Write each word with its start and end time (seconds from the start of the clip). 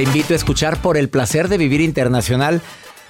Te 0.00 0.04
invito 0.04 0.32
a 0.32 0.36
escuchar 0.36 0.80
por 0.80 0.96
el 0.96 1.10
placer 1.10 1.48
de 1.48 1.58
vivir 1.58 1.82
internacional. 1.82 2.62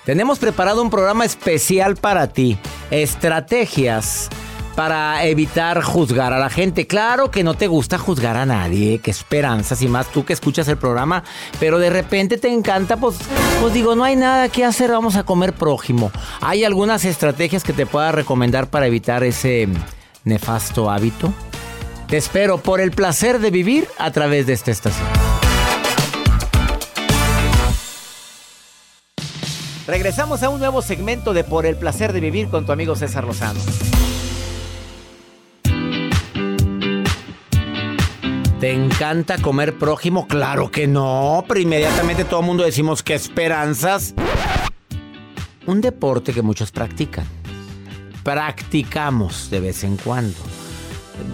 Tenemos 0.04 0.40
preparado 0.40 0.82
un 0.82 0.90
programa 0.90 1.24
especial 1.24 1.94
para 1.94 2.26
ti. 2.32 2.58
Estrategias 2.90 4.28
para 4.74 5.24
evitar 5.24 5.82
juzgar 5.84 6.32
a 6.32 6.40
la 6.40 6.50
gente. 6.50 6.88
Claro 6.88 7.30
que 7.30 7.44
no 7.44 7.54
te 7.54 7.68
gusta 7.68 7.96
juzgar 7.96 8.36
a 8.36 8.44
nadie, 8.44 8.98
qué 8.98 9.12
esperanzas 9.12 9.82
y 9.82 9.86
más 9.86 10.10
tú 10.10 10.24
que 10.24 10.32
escuchas 10.32 10.66
el 10.66 10.78
programa, 10.78 11.22
pero 11.60 11.78
de 11.78 11.90
repente 11.90 12.38
te 12.38 12.52
encanta, 12.52 12.96
pues, 12.96 13.18
pues 13.60 13.72
digo, 13.72 13.94
no 13.94 14.02
hay 14.02 14.16
nada 14.16 14.48
que 14.48 14.64
hacer, 14.64 14.90
vamos 14.90 15.14
a 15.14 15.22
comer 15.22 15.52
prójimo. 15.52 16.10
¿Hay 16.40 16.64
algunas 16.64 17.04
estrategias 17.04 17.62
que 17.62 17.72
te 17.72 17.86
pueda 17.86 18.10
recomendar 18.10 18.68
para 18.68 18.88
evitar 18.88 19.22
ese 19.22 19.68
nefasto 20.24 20.90
hábito? 20.90 21.32
Te 22.08 22.16
espero 22.16 22.58
por 22.58 22.80
el 22.80 22.90
placer 22.90 23.38
de 23.38 23.52
vivir 23.52 23.86
a 23.96 24.10
través 24.10 24.48
de 24.48 24.54
esta 24.54 24.72
estación. 24.72 25.06
Regresamos 29.90 30.44
a 30.44 30.50
un 30.50 30.60
nuevo 30.60 30.82
segmento 30.82 31.32
de 31.32 31.42
Por 31.42 31.66
el 31.66 31.74
placer 31.74 32.12
de 32.12 32.20
vivir 32.20 32.48
con 32.48 32.64
tu 32.64 32.70
amigo 32.70 32.94
César 32.94 33.24
Lozano. 33.24 33.58
¿Te 38.60 38.72
encanta 38.72 39.36
comer 39.38 39.76
prójimo? 39.76 40.28
Claro 40.28 40.70
que 40.70 40.86
no, 40.86 41.44
pero 41.48 41.58
inmediatamente 41.58 42.24
todo 42.24 42.38
el 42.38 42.46
mundo 42.46 42.62
decimos 42.62 43.02
que 43.02 43.14
esperanzas. 43.14 44.14
Un 45.66 45.80
deporte 45.80 46.32
que 46.32 46.42
muchos 46.42 46.70
practican. 46.70 47.26
Practicamos 48.22 49.50
de 49.50 49.58
vez 49.58 49.82
en 49.82 49.96
cuando. 49.96 50.38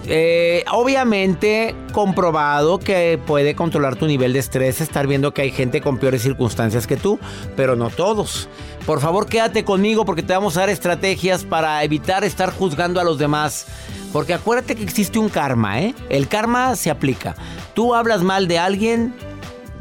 Eh, 0.07 0.63
obviamente 0.71 1.75
comprobado 1.91 2.79
que 2.79 3.19
puede 3.25 3.55
controlar 3.55 3.95
tu 3.95 4.07
nivel 4.07 4.33
de 4.33 4.39
estrés, 4.39 4.79
estar 4.79 5.07
viendo 5.07 5.33
que 5.33 5.41
hay 5.41 5.51
gente 5.51 5.81
con 5.81 5.97
peores 5.97 6.21
circunstancias 6.21 6.87
que 6.87 6.97
tú, 6.97 7.19
pero 7.55 7.75
no 7.75 7.89
todos. 7.89 8.47
Por 8.85 9.01
favor, 9.01 9.27
quédate 9.27 9.65
conmigo 9.65 10.05
porque 10.05 10.23
te 10.23 10.33
vamos 10.33 10.55
a 10.55 10.61
dar 10.61 10.69
estrategias 10.69 11.43
para 11.43 11.83
evitar 11.83 12.23
estar 12.23 12.51
juzgando 12.53 13.01
a 13.01 13.03
los 13.03 13.17
demás. 13.17 13.65
Porque 14.13 14.33
acuérdate 14.33 14.75
que 14.75 14.83
existe 14.83 15.19
un 15.19 15.27
karma, 15.27 15.81
¿eh? 15.81 15.93
El 16.09 16.29
karma 16.29 16.75
se 16.75 16.89
aplica. 16.89 17.35
Tú 17.73 17.93
hablas 17.93 18.23
mal 18.23 18.47
de 18.47 18.59
alguien, 18.59 19.13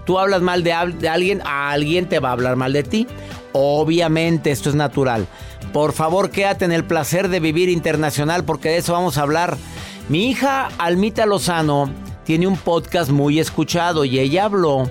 tú 0.05 0.19
hablas 0.19 0.43
mal 0.43 0.65
de, 0.65 0.75
de 0.99 1.09
alguien, 1.09 1.41
a 1.45 1.71
alguien 1.71 2.09
te 2.09 2.19
va 2.19 2.31
a 2.31 2.33
hablar 2.33 2.57
mal 2.57 2.73
de 2.73 2.83
ti. 2.83 3.07
Obviamente, 3.53 4.51
esto 4.51 4.69
es 4.69 4.75
natural. 4.75 5.29
Por 5.73 5.93
favor, 5.93 6.31
quédate 6.31 6.65
en 6.65 6.73
el 6.73 6.85
placer 6.85 7.29
de 7.29 7.39
vivir 7.39 7.69
internacional 7.69 8.45
porque 8.45 8.71
de 8.71 8.79
eso 8.79 8.93
vamos 8.93 9.19
a 9.19 9.23
hablar. 9.23 9.57
Mi 10.09 10.31
hija 10.31 10.69
Almita 10.79 11.27
Lozano 11.27 11.91
tiene 12.25 12.47
un 12.47 12.57
podcast 12.57 13.11
muy 13.11 13.41
escuchado 13.41 14.05
y 14.05 14.21
ella 14.21 14.45
habló 14.45 14.89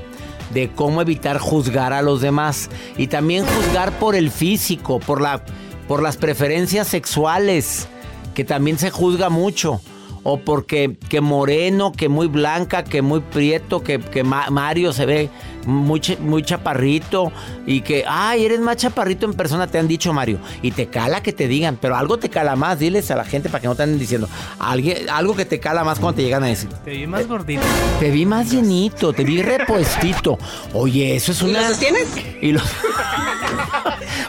de 0.53 0.69
cómo 0.69 1.01
evitar 1.01 1.37
juzgar 1.37 1.93
a 1.93 2.01
los 2.01 2.19
demás 2.19 2.69
y 2.97 3.07
también 3.07 3.45
juzgar 3.45 3.97
por 3.97 4.15
el 4.15 4.29
físico, 4.29 4.99
por, 4.99 5.21
la, 5.21 5.41
por 5.87 6.03
las 6.03 6.17
preferencias 6.17 6.89
sexuales, 6.89 7.87
que 8.33 8.43
también 8.43 8.77
se 8.77 8.91
juzga 8.91 9.29
mucho. 9.29 9.79
O 10.27 10.39
porque 10.39 10.97
que 11.07 11.21
moreno, 11.21 11.91
que 11.91 12.09
muy 12.09 12.25
blanca, 12.25 12.83
que 12.83 13.03
muy 13.03 13.19
prieto, 13.19 13.83
que, 13.83 13.99
que 13.99 14.23
Mario 14.23 14.91
se 14.91 15.05
ve 15.05 15.29
muy, 15.67 16.01
muy 16.19 16.43
chaparrito 16.43 17.31
y 17.67 17.81
que, 17.81 18.05
ay, 18.07 18.45
eres 18.45 18.59
más 18.59 18.77
chaparrito 18.77 19.27
en 19.27 19.33
persona, 19.33 19.67
te 19.67 19.77
han 19.77 19.87
dicho 19.87 20.13
Mario. 20.13 20.39
Y 20.61 20.71
te 20.71 20.87
cala 20.87 21.21
que 21.21 21.31
te 21.31 21.47
digan, 21.47 21.77
pero 21.79 21.95
algo 21.95 22.17
te 22.17 22.29
cala 22.29 22.55
más, 22.55 22.79
diles 22.79 23.11
a 23.11 23.15
la 23.15 23.23
gente 23.23 23.49
para 23.49 23.61
que 23.61 23.67
no 23.67 23.75
te 23.75 23.83
anden 23.83 23.99
diciendo. 23.99 24.27
Alguien, 24.59 25.09
algo 25.09 25.35
que 25.35 25.45
te 25.45 25.59
cala 25.59 25.83
más 25.83 25.99
cuando 25.99 26.17
te 26.17 26.23
llegan 26.23 26.43
a 26.43 26.47
decir. 26.47 26.69
Te 26.83 26.91
vi 26.91 27.07
más 27.07 27.27
gordito. 27.27 27.61
Te 27.99 28.09
vi 28.09 28.25
más 28.25 28.51
llenito, 28.51 29.13
te 29.13 29.23
vi 29.23 29.41
repuestito. 29.41 30.37
Oye, 30.73 31.15
eso 31.15 31.31
es 31.33 31.41
una. 31.41 31.61
¿Y 31.61 31.67
los 31.67 31.79
tienes? 31.79 32.07
Y 32.41 32.51
los. 32.51 32.63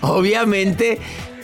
Obviamente. 0.02 0.98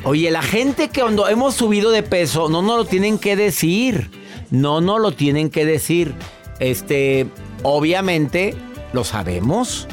Oye, 0.05 0.31
la 0.33 0.43
gente 0.43 0.89
que 0.89 1.01
cuando 1.01 1.29
hemos 1.29 1.55
subido 1.55 1.91
de 1.91 2.03
peso, 2.03 2.49
no 2.49 2.61
nos 2.61 2.77
lo 2.77 2.85
tienen 2.85 3.19
que 3.19 3.37
decir. 3.37 4.22
No 4.53 4.81
nos 4.83 5.01
lo 5.01 5.13
tienen 5.13 5.51
que 5.51 5.65
decir. 5.65 6.15
Este, 6.61 7.27
obviamente, 7.63 8.55
lo 8.93 9.03
sabemos. 9.03 9.89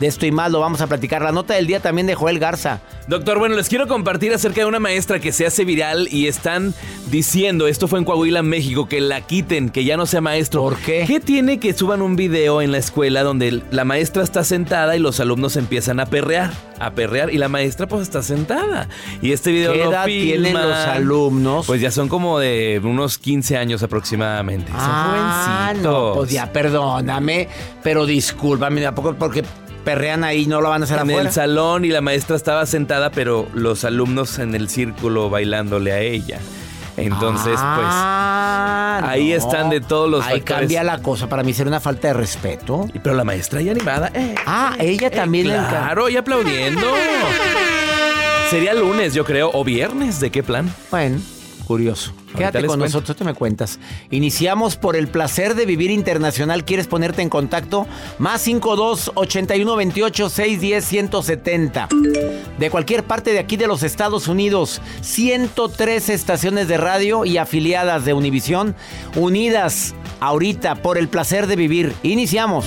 De 0.00 0.06
esto 0.06 0.24
y 0.24 0.32
más 0.32 0.50
lo 0.50 0.60
vamos 0.60 0.80
a 0.80 0.86
platicar. 0.86 1.20
La 1.20 1.30
nota 1.30 1.54
del 1.54 1.66
día 1.66 1.78
también 1.78 2.06
de 2.06 2.14
Joel 2.14 2.38
Garza. 2.38 2.80
Doctor, 3.10 3.40
bueno, 3.40 3.56
les 3.56 3.68
quiero 3.68 3.88
compartir 3.88 4.32
acerca 4.32 4.60
de 4.60 4.66
una 4.66 4.78
maestra 4.78 5.18
que 5.18 5.32
se 5.32 5.44
hace 5.44 5.64
viral 5.64 6.06
y 6.12 6.28
están 6.28 6.72
diciendo, 7.10 7.66
esto 7.66 7.88
fue 7.88 7.98
en 7.98 8.04
Coahuila, 8.04 8.44
México, 8.44 8.86
que 8.86 9.00
la 9.00 9.20
quiten, 9.20 9.70
que 9.70 9.84
ya 9.84 9.96
no 9.96 10.06
sea 10.06 10.20
maestro. 10.20 10.62
¿Por 10.62 10.76
qué? 10.76 11.02
¿Qué 11.08 11.18
tiene 11.18 11.58
que 11.58 11.72
suban 11.72 12.02
un 12.02 12.14
video 12.14 12.62
en 12.62 12.70
la 12.70 12.78
escuela 12.78 13.24
donde 13.24 13.64
la 13.72 13.84
maestra 13.84 14.22
está 14.22 14.44
sentada 14.44 14.94
y 14.94 15.00
los 15.00 15.18
alumnos 15.18 15.56
empiezan 15.56 15.98
a 15.98 16.06
perrear? 16.06 16.52
A 16.78 16.92
perrear 16.92 17.34
y 17.34 17.38
la 17.38 17.48
maestra 17.48 17.88
pues 17.88 18.02
está 18.02 18.22
sentada. 18.22 18.88
Y 19.20 19.32
este 19.32 19.50
video 19.50 19.72
¿Qué 19.72 19.78
lo 19.80 19.90
edad 19.90 20.04
tienen 20.04 20.54
los 20.54 20.76
alumnos? 20.76 21.66
Pues 21.66 21.80
ya 21.80 21.90
son 21.90 22.08
como 22.08 22.38
de 22.38 22.80
unos 22.84 23.18
15 23.18 23.56
años 23.56 23.82
aproximadamente. 23.82 24.70
Ah, 24.72 25.72
son 25.72 25.82
no, 25.82 25.90
jovencitos. 25.90 26.16
pues 26.16 26.30
ya 26.30 26.52
perdóname, 26.52 27.48
pero 27.82 28.06
discúlpame, 28.06 28.86
¿a 28.86 28.94
poco 28.94 29.16
porque 29.16 29.42
perrean 29.84 30.24
ahí 30.24 30.46
no 30.46 30.60
lo 30.60 30.70
van 30.70 30.82
a 30.82 30.84
hacer 30.84 30.96
en 30.98 31.02
afuera? 31.10 31.28
el 31.28 31.34
salón 31.34 31.84
y 31.84 31.88
la 31.88 32.00
maestra 32.00 32.36
estaba 32.36 32.66
sentada, 32.66 33.10
pero 33.10 33.48
los 33.54 33.84
alumnos 33.84 34.38
en 34.38 34.54
el 34.54 34.68
círculo 34.68 35.30
bailándole 35.30 35.92
a 35.92 36.00
ella. 36.00 36.38
Entonces, 36.96 37.54
Ah, 37.58 38.98
pues 39.00 39.10
ahí 39.10 39.30
no. 39.30 39.36
están 39.36 39.70
de 39.70 39.80
todos 39.80 40.10
los 40.10 40.24
Ahí 40.26 40.40
factores. 40.40 40.60
cambia 40.60 40.84
la 40.84 40.98
cosa 41.00 41.28
para 41.28 41.42
mí 41.42 41.54
ser 41.54 41.66
una 41.66 41.80
falta 41.80 42.08
de 42.08 42.14
respeto. 42.14 42.86
Pero 43.02 43.14
la 43.14 43.24
maestra 43.24 43.62
ya 43.62 43.72
animada. 43.72 44.10
eh, 44.12 44.34
Ah, 44.44 44.74
ella 44.78 45.06
eh, 45.06 45.10
también. 45.10 45.46
Claro, 45.46 46.08
y 46.10 46.16
aplaudiendo. 46.16 46.86
Sería 48.50 48.74
lunes, 48.74 49.14
yo 49.14 49.24
creo, 49.24 49.50
o 49.54 49.64
viernes. 49.64 50.20
¿De 50.20 50.30
qué 50.30 50.42
plan? 50.42 50.72
Bueno, 50.90 51.18
Curioso. 51.66 52.12
Quédate 52.36 52.58
con 52.60 52.66
cuento. 52.68 52.84
nosotros, 52.84 53.16
te 53.16 53.24
me 53.24 53.34
cuentas. 53.34 53.78
Iniciamos 54.10 54.76
por 54.76 54.96
el 54.96 55.08
placer 55.08 55.54
de 55.54 55.66
vivir 55.66 55.90
internacional. 55.90 56.64
¿Quieres 56.64 56.86
ponerte 56.86 57.22
en 57.22 57.28
contacto? 57.28 57.86
Más 58.18 58.42
52 58.42 59.12
81 59.14 59.76
28 59.76 60.30
610 60.30 60.84
170. 60.84 61.88
De 62.58 62.70
cualquier 62.70 63.04
parte 63.04 63.32
de 63.32 63.38
aquí 63.38 63.56
de 63.56 63.66
los 63.66 63.82
Estados 63.82 64.28
Unidos, 64.28 64.80
103 65.00 66.08
estaciones 66.08 66.68
de 66.68 66.76
radio 66.76 67.24
y 67.24 67.38
afiliadas 67.38 68.04
de 68.04 68.12
Univisión 68.12 68.74
unidas 69.16 69.94
ahorita 70.20 70.76
por 70.76 70.98
el 70.98 71.08
placer 71.08 71.46
de 71.46 71.56
vivir. 71.56 71.94
Iniciamos. 72.02 72.66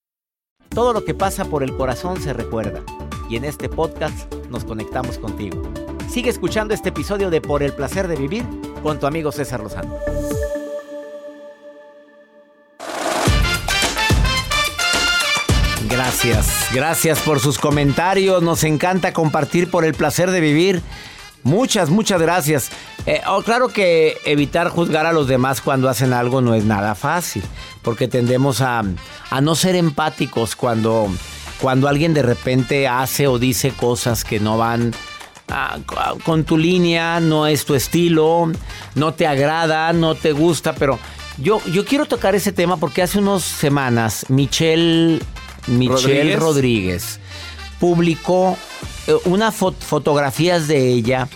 Todo 0.73 0.93
lo 0.93 1.03
que 1.03 1.13
pasa 1.13 1.43
por 1.43 1.63
el 1.63 1.75
corazón 1.75 2.21
se 2.21 2.31
recuerda. 2.31 2.81
Y 3.29 3.35
en 3.35 3.43
este 3.43 3.67
podcast 3.67 4.33
nos 4.49 4.63
conectamos 4.63 5.17
contigo. 5.17 5.61
Sigue 6.09 6.29
escuchando 6.29 6.73
este 6.73 6.89
episodio 6.89 7.29
de 7.29 7.41
Por 7.41 7.61
el 7.61 7.73
placer 7.73 8.07
de 8.07 8.15
vivir 8.15 8.45
con 8.81 8.97
tu 8.97 9.05
amigo 9.05 9.33
César 9.33 9.59
Lozano. 9.59 9.97
Gracias, 15.89 16.69
gracias 16.73 17.19
por 17.19 17.41
sus 17.41 17.59
comentarios. 17.59 18.41
Nos 18.41 18.63
encanta 18.63 19.11
compartir 19.11 19.69
por 19.69 19.83
el 19.83 19.93
placer 19.93 20.31
de 20.31 20.39
vivir. 20.39 20.81
Muchas, 21.43 21.89
muchas 21.89 22.21
gracias. 22.21 22.69
Eh, 23.05 23.21
oh, 23.27 23.41
claro 23.41 23.69
que 23.69 24.17
evitar 24.25 24.69
juzgar 24.69 25.05
a 25.05 25.13
los 25.13 25.27
demás 25.27 25.61
cuando 25.61 25.89
hacen 25.89 26.13
algo 26.13 26.41
no 26.41 26.53
es 26.53 26.65
nada 26.65 26.93
fácil, 26.93 27.43
porque 27.81 28.07
tendemos 28.07 28.61
a, 28.61 28.83
a 29.29 29.41
no 29.41 29.55
ser 29.55 29.75
empáticos 29.75 30.55
cuando, 30.55 31.07
cuando 31.59 31.87
alguien 31.87 32.13
de 32.13 32.21
repente 32.21 32.87
hace 32.87 33.27
o 33.27 33.39
dice 33.39 33.71
cosas 33.71 34.23
que 34.23 34.39
no 34.39 34.57
van 34.57 34.93
ah, 35.49 35.79
con 36.23 36.43
tu 36.43 36.57
línea, 36.57 37.19
no 37.19 37.47
es 37.47 37.65
tu 37.65 37.73
estilo, 37.73 38.51
no 38.93 39.13
te 39.13 39.25
agrada, 39.25 39.93
no 39.93 40.13
te 40.13 40.33
gusta, 40.33 40.73
pero 40.73 40.99
yo, 41.37 41.59
yo 41.71 41.85
quiero 41.85 42.05
tocar 42.05 42.35
ese 42.35 42.51
tema 42.51 42.77
porque 42.77 43.01
hace 43.01 43.17
unas 43.17 43.41
semanas 43.41 44.25
Michelle, 44.29 45.19
Michelle 45.67 46.35
¿Rodríguez? 46.35 46.39
Rodríguez 46.39 47.19
publicó 47.79 48.57
unas 49.25 49.59
fo- 49.59 49.73
fotografías 49.75 50.67
de 50.67 50.89
ella 50.89 51.27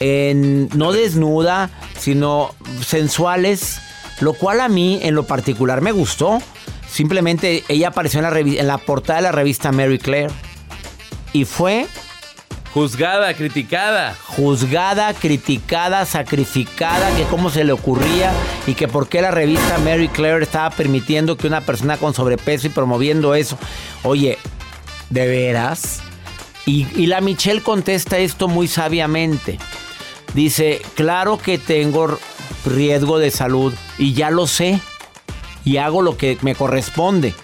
en 0.00 0.68
no 0.74 0.92
desnuda, 0.92 1.70
sino 1.98 2.54
sensuales, 2.84 3.78
lo 4.20 4.32
cual 4.34 4.60
a 4.60 4.68
mí 4.68 4.98
en 5.02 5.14
lo 5.14 5.24
particular 5.24 5.80
me 5.80 5.92
gustó. 5.92 6.40
Simplemente 6.90 7.64
ella 7.68 7.88
apareció 7.88 8.20
en 8.20 8.24
la, 8.30 8.38
en 8.38 8.66
la 8.66 8.78
portada 8.78 9.16
de 9.18 9.22
la 9.22 9.32
revista 9.32 9.72
Mary 9.72 9.98
Claire 9.98 10.32
y 11.32 11.44
fue 11.44 11.86
Juzgada, 12.72 13.34
criticada. 13.34 14.16
juzgada, 14.26 15.14
criticada, 15.14 16.04
sacrificada, 16.06 17.14
que 17.16 17.22
cómo 17.24 17.48
se 17.50 17.62
le 17.62 17.72
ocurría 17.72 18.32
y 18.66 18.74
que 18.74 18.88
por 18.88 19.08
qué 19.08 19.22
la 19.22 19.30
revista 19.30 19.78
Mary 19.78 20.08
Claire 20.08 20.42
estaba 20.42 20.70
permitiendo 20.70 21.36
que 21.36 21.46
una 21.46 21.60
persona 21.60 21.96
con 21.98 22.14
sobrepeso 22.14 22.66
y 22.66 22.70
promoviendo 22.70 23.36
eso. 23.36 23.56
Oye, 24.02 24.38
¿de 25.10 25.26
veras? 25.28 26.00
Y, 26.66 26.86
y 26.96 27.06
la 27.06 27.20
Michelle 27.20 27.62
contesta 27.62 28.18
esto 28.18 28.48
muy 28.48 28.68
sabiamente. 28.68 29.58
Dice, 30.34 30.82
claro 30.94 31.38
que 31.38 31.58
tengo 31.58 32.18
riesgo 32.64 33.18
de 33.18 33.30
salud 33.30 33.72
y 33.98 34.14
ya 34.14 34.30
lo 34.30 34.46
sé 34.46 34.80
y 35.64 35.78
hago 35.78 36.02
lo 36.02 36.16
que 36.16 36.38
me 36.42 36.54
corresponde, 36.54 37.34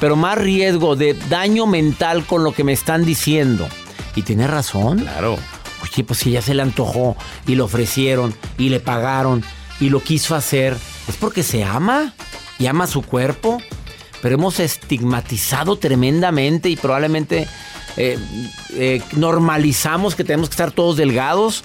pero 0.00 0.16
más 0.16 0.38
riesgo 0.38 0.96
de 0.96 1.14
daño 1.28 1.66
mental 1.66 2.24
con 2.24 2.44
lo 2.44 2.52
que 2.52 2.64
me 2.64 2.72
están 2.72 3.04
diciendo. 3.04 3.68
Y 4.14 4.22
tiene 4.22 4.46
razón. 4.46 5.00
Claro. 5.00 5.36
Oye, 5.82 6.04
pues 6.04 6.20
si 6.20 6.32
ya 6.32 6.42
se 6.42 6.54
le 6.54 6.62
antojó 6.62 7.16
y 7.46 7.54
le 7.54 7.62
ofrecieron 7.62 8.34
y 8.56 8.68
le 8.68 8.80
pagaron 8.80 9.44
y 9.80 9.90
lo 9.90 10.02
quiso 10.02 10.34
hacer, 10.34 10.76
es 11.06 11.16
porque 11.16 11.42
se 11.42 11.62
ama 11.62 12.14
y 12.58 12.66
ama 12.66 12.86
su 12.86 13.02
cuerpo. 13.02 13.60
Pero 14.20 14.34
hemos 14.34 14.58
estigmatizado 14.58 15.76
tremendamente 15.76 16.68
y 16.68 16.74
probablemente 16.76 17.46
eh, 17.98 18.16
eh, 18.74 19.02
normalizamos 19.16 20.14
que 20.14 20.24
tenemos 20.24 20.48
que 20.48 20.54
estar 20.54 20.70
todos 20.70 20.96
delgados. 20.96 21.64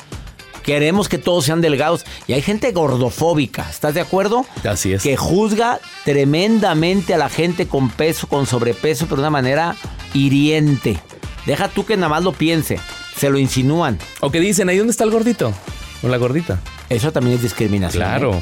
Queremos 0.63 1.09
que 1.09 1.17
todos 1.17 1.45
sean 1.45 1.61
delgados. 1.61 2.05
Y 2.25 2.33
hay 2.33 2.41
gente 2.41 2.71
gordofóbica, 2.71 3.69
¿estás 3.69 3.93
de 3.93 4.01
acuerdo? 4.01 4.45
Así 4.63 4.93
es. 4.93 5.03
Que 5.03 5.15
juzga 5.15 5.79
tremendamente 6.05 7.13
a 7.13 7.17
la 7.17 7.29
gente 7.29 7.67
con 7.67 7.89
peso, 7.89 8.27
con 8.27 8.47
sobrepeso, 8.47 9.05
pero 9.05 9.17
de 9.17 9.21
una 9.23 9.29
manera 9.29 9.75
hiriente. 10.13 10.99
Deja 11.45 11.67
tú 11.67 11.85
que 11.85 11.97
nada 11.97 12.09
más 12.09 12.23
lo 12.23 12.31
piense. 12.31 12.79
Se 13.17 13.29
lo 13.29 13.37
insinúan. 13.37 13.99
O 14.21 14.31
que 14.31 14.39
dicen, 14.39 14.69
¿ahí 14.69 14.77
dónde 14.77 14.91
está 14.91 15.03
el 15.03 15.11
gordito? 15.11 15.53
O 16.01 16.07
la 16.07 16.17
gordita. 16.17 16.59
Eso 16.89 17.11
también 17.11 17.35
es 17.35 17.43
discriminación. 17.43 18.03
Claro. 18.03 18.35
¿eh? 18.35 18.41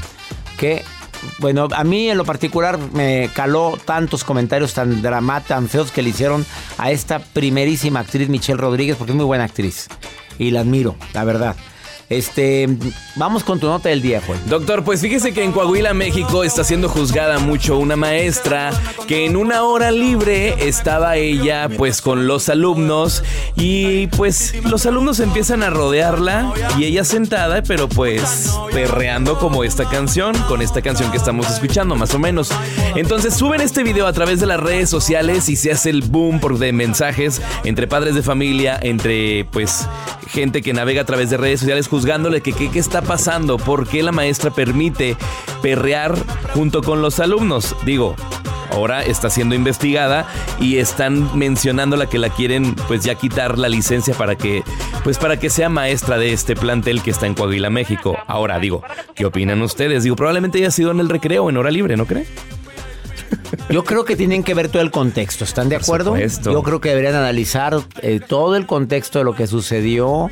Que, 0.58 0.84
bueno, 1.40 1.68
a 1.76 1.84
mí 1.84 2.10
en 2.10 2.18
lo 2.18 2.26
particular 2.26 2.80
me 2.94 3.30
caló 3.34 3.78
tantos 3.84 4.24
comentarios 4.24 4.74
tan 4.74 5.02
dramáticos, 5.02 5.48
tan 5.48 5.70
feos 5.70 5.92
que 5.92 6.02
le 6.02 6.10
hicieron 6.10 6.46
a 6.78 6.92
esta 6.92 7.20
primerísima 7.20 8.02
actriz 8.02 8.30
Michelle 8.30 8.60
Rodríguez, 8.60 8.96
porque 8.98 9.12
es 9.12 9.16
muy 9.16 9.26
buena 9.26 9.46
actriz. 9.46 9.88
Y 10.38 10.52
la 10.52 10.62
admiro, 10.62 10.96
la 11.14 11.24
verdad. 11.24 11.56
Este, 12.12 12.68
vamos 13.16 13.42
con 13.42 13.62
tu 13.62 13.68
nota 13.68 13.88
del 13.88 14.02
día, 14.02 14.22
Juan. 14.28 14.38
Doctor, 14.48 14.84
pues 14.84 15.00
fíjese 15.00 15.34
que 15.34 15.46
en 15.46 15.54
Coahuila, 15.54 15.94
México, 15.94 16.44
está 16.44 16.66
siendo 16.66 16.90
juzgada 16.90 17.40
mucho 17.40 17.78
una 17.78 17.96
maestra 17.96 18.72
que 19.08 19.26
en 19.26 19.38
una 19.38 19.64
hora 19.64 19.92
libre 19.92 20.68
estaba 20.68 21.16
ella 21.16 21.70
pues 21.78 22.02
con 22.02 22.28
los 22.28 22.50
alumnos 22.50 23.24
y 23.56 24.08
pues 24.08 24.54
los 24.66 24.86
alumnos 24.86 25.22
empiezan 25.22 25.64
a 25.64 25.70
rodearla 25.70 26.54
y 26.78 26.84
ella 26.84 27.06
sentada, 27.06 27.64
pero 27.64 27.88
pues 27.88 28.58
perreando 28.74 29.40
como 29.40 29.64
esta 29.64 29.88
canción, 29.88 30.38
con 30.50 30.62
esta 30.62 30.82
canción 30.82 31.12
que 31.12 31.18
estamos 31.18 31.50
escuchando 31.50 31.96
más 31.96 32.14
o 32.14 32.20
menos. 32.20 32.50
Entonces 32.98 33.36
suben 33.36 33.62
este 33.62 33.84
video 33.84 34.06
a 34.06 34.12
través 34.12 34.42
de 34.42 34.48
las 34.48 34.60
redes 34.60 34.90
sociales 34.90 35.48
y 35.48 35.56
se 35.56 35.72
hace 35.72 35.90
el 35.90 36.02
boom 36.02 36.42
por 36.42 36.58
de 36.58 36.74
mensajes 36.74 37.42
entre 37.64 37.88
padres 37.88 38.16
de 38.16 38.22
familia, 38.22 38.78
entre 38.82 39.46
pues 39.46 39.88
gente 40.28 40.62
que 40.62 40.74
navega 40.74 41.02
a 41.02 41.06
través 41.06 41.30
de 41.30 41.38
redes 41.38 41.60
sociales 41.60 41.88
juzgándole 42.02 42.42
que 42.42 42.52
qué 42.54 42.80
está 42.80 43.04
pasando, 43.04 43.58
por 43.58 43.88
qué 43.88 44.02
la 44.02 44.12
maestra 44.12 44.50
permite 44.50 45.16
perrear 45.62 46.16
junto 46.56 46.82
con 46.82 47.04
los 47.04 47.20
alumnos. 47.20 47.76
Digo, 47.86 48.16
ahora 48.72 49.04
está 49.04 49.30
siendo 49.30 49.54
investigada 49.54 50.26
y 50.60 50.78
están 50.78 51.38
mencionándola 51.38 52.08
que 52.08 52.18
la 52.18 52.30
quieren 52.30 52.74
pues 52.88 53.04
ya 53.04 53.14
quitar 53.14 53.60
la 53.60 53.70
licencia 53.70 54.16
para 54.16 54.36
que 54.36 54.64
pues 55.04 55.20
para 55.20 55.38
que 55.38 55.52
sea 55.52 55.70
maestra 55.70 56.18
de 56.18 56.34
este 56.34 56.56
plantel 56.56 57.04
que 57.04 57.12
está 57.12 57.28
en 57.28 57.36
Coahuila, 57.36 57.70
México. 57.70 58.18
Ahora 58.26 58.58
digo, 58.58 58.82
¿qué 59.14 59.26
opinan 59.26 59.62
ustedes? 59.62 60.02
Digo, 60.02 60.16
probablemente 60.16 60.58
haya 60.58 60.72
sido 60.72 60.90
en 60.90 61.02
el 61.02 61.08
recreo, 61.08 61.52
en 61.52 61.58
hora 61.58 61.70
libre, 61.70 61.98
¿no 61.98 62.08
cree? 62.08 62.26
Yo 63.70 63.84
creo 63.84 64.06
que 64.06 64.16
tienen 64.16 64.44
que 64.44 64.56
ver 64.56 64.70
todo 64.70 64.82
el 64.82 64.90
contexto, 64.90 65.44
¿están 65.44 65.70
de 65.70 65.76
acuerdo? 65.76 66.18
Yo 66.18 66.64
creo 66.64 66.82
que 66.82 66.90
deberían 66.90 67.14
analizar 67.14 67.80
eh, 68.02 68.20
todo 68.28 68.56
el 68.56 68.66
contexto 68.66 69.20
de 69.20 69.26
lo 69.26 69.36
que 69.36 69.46
sucedió 69.46 70.32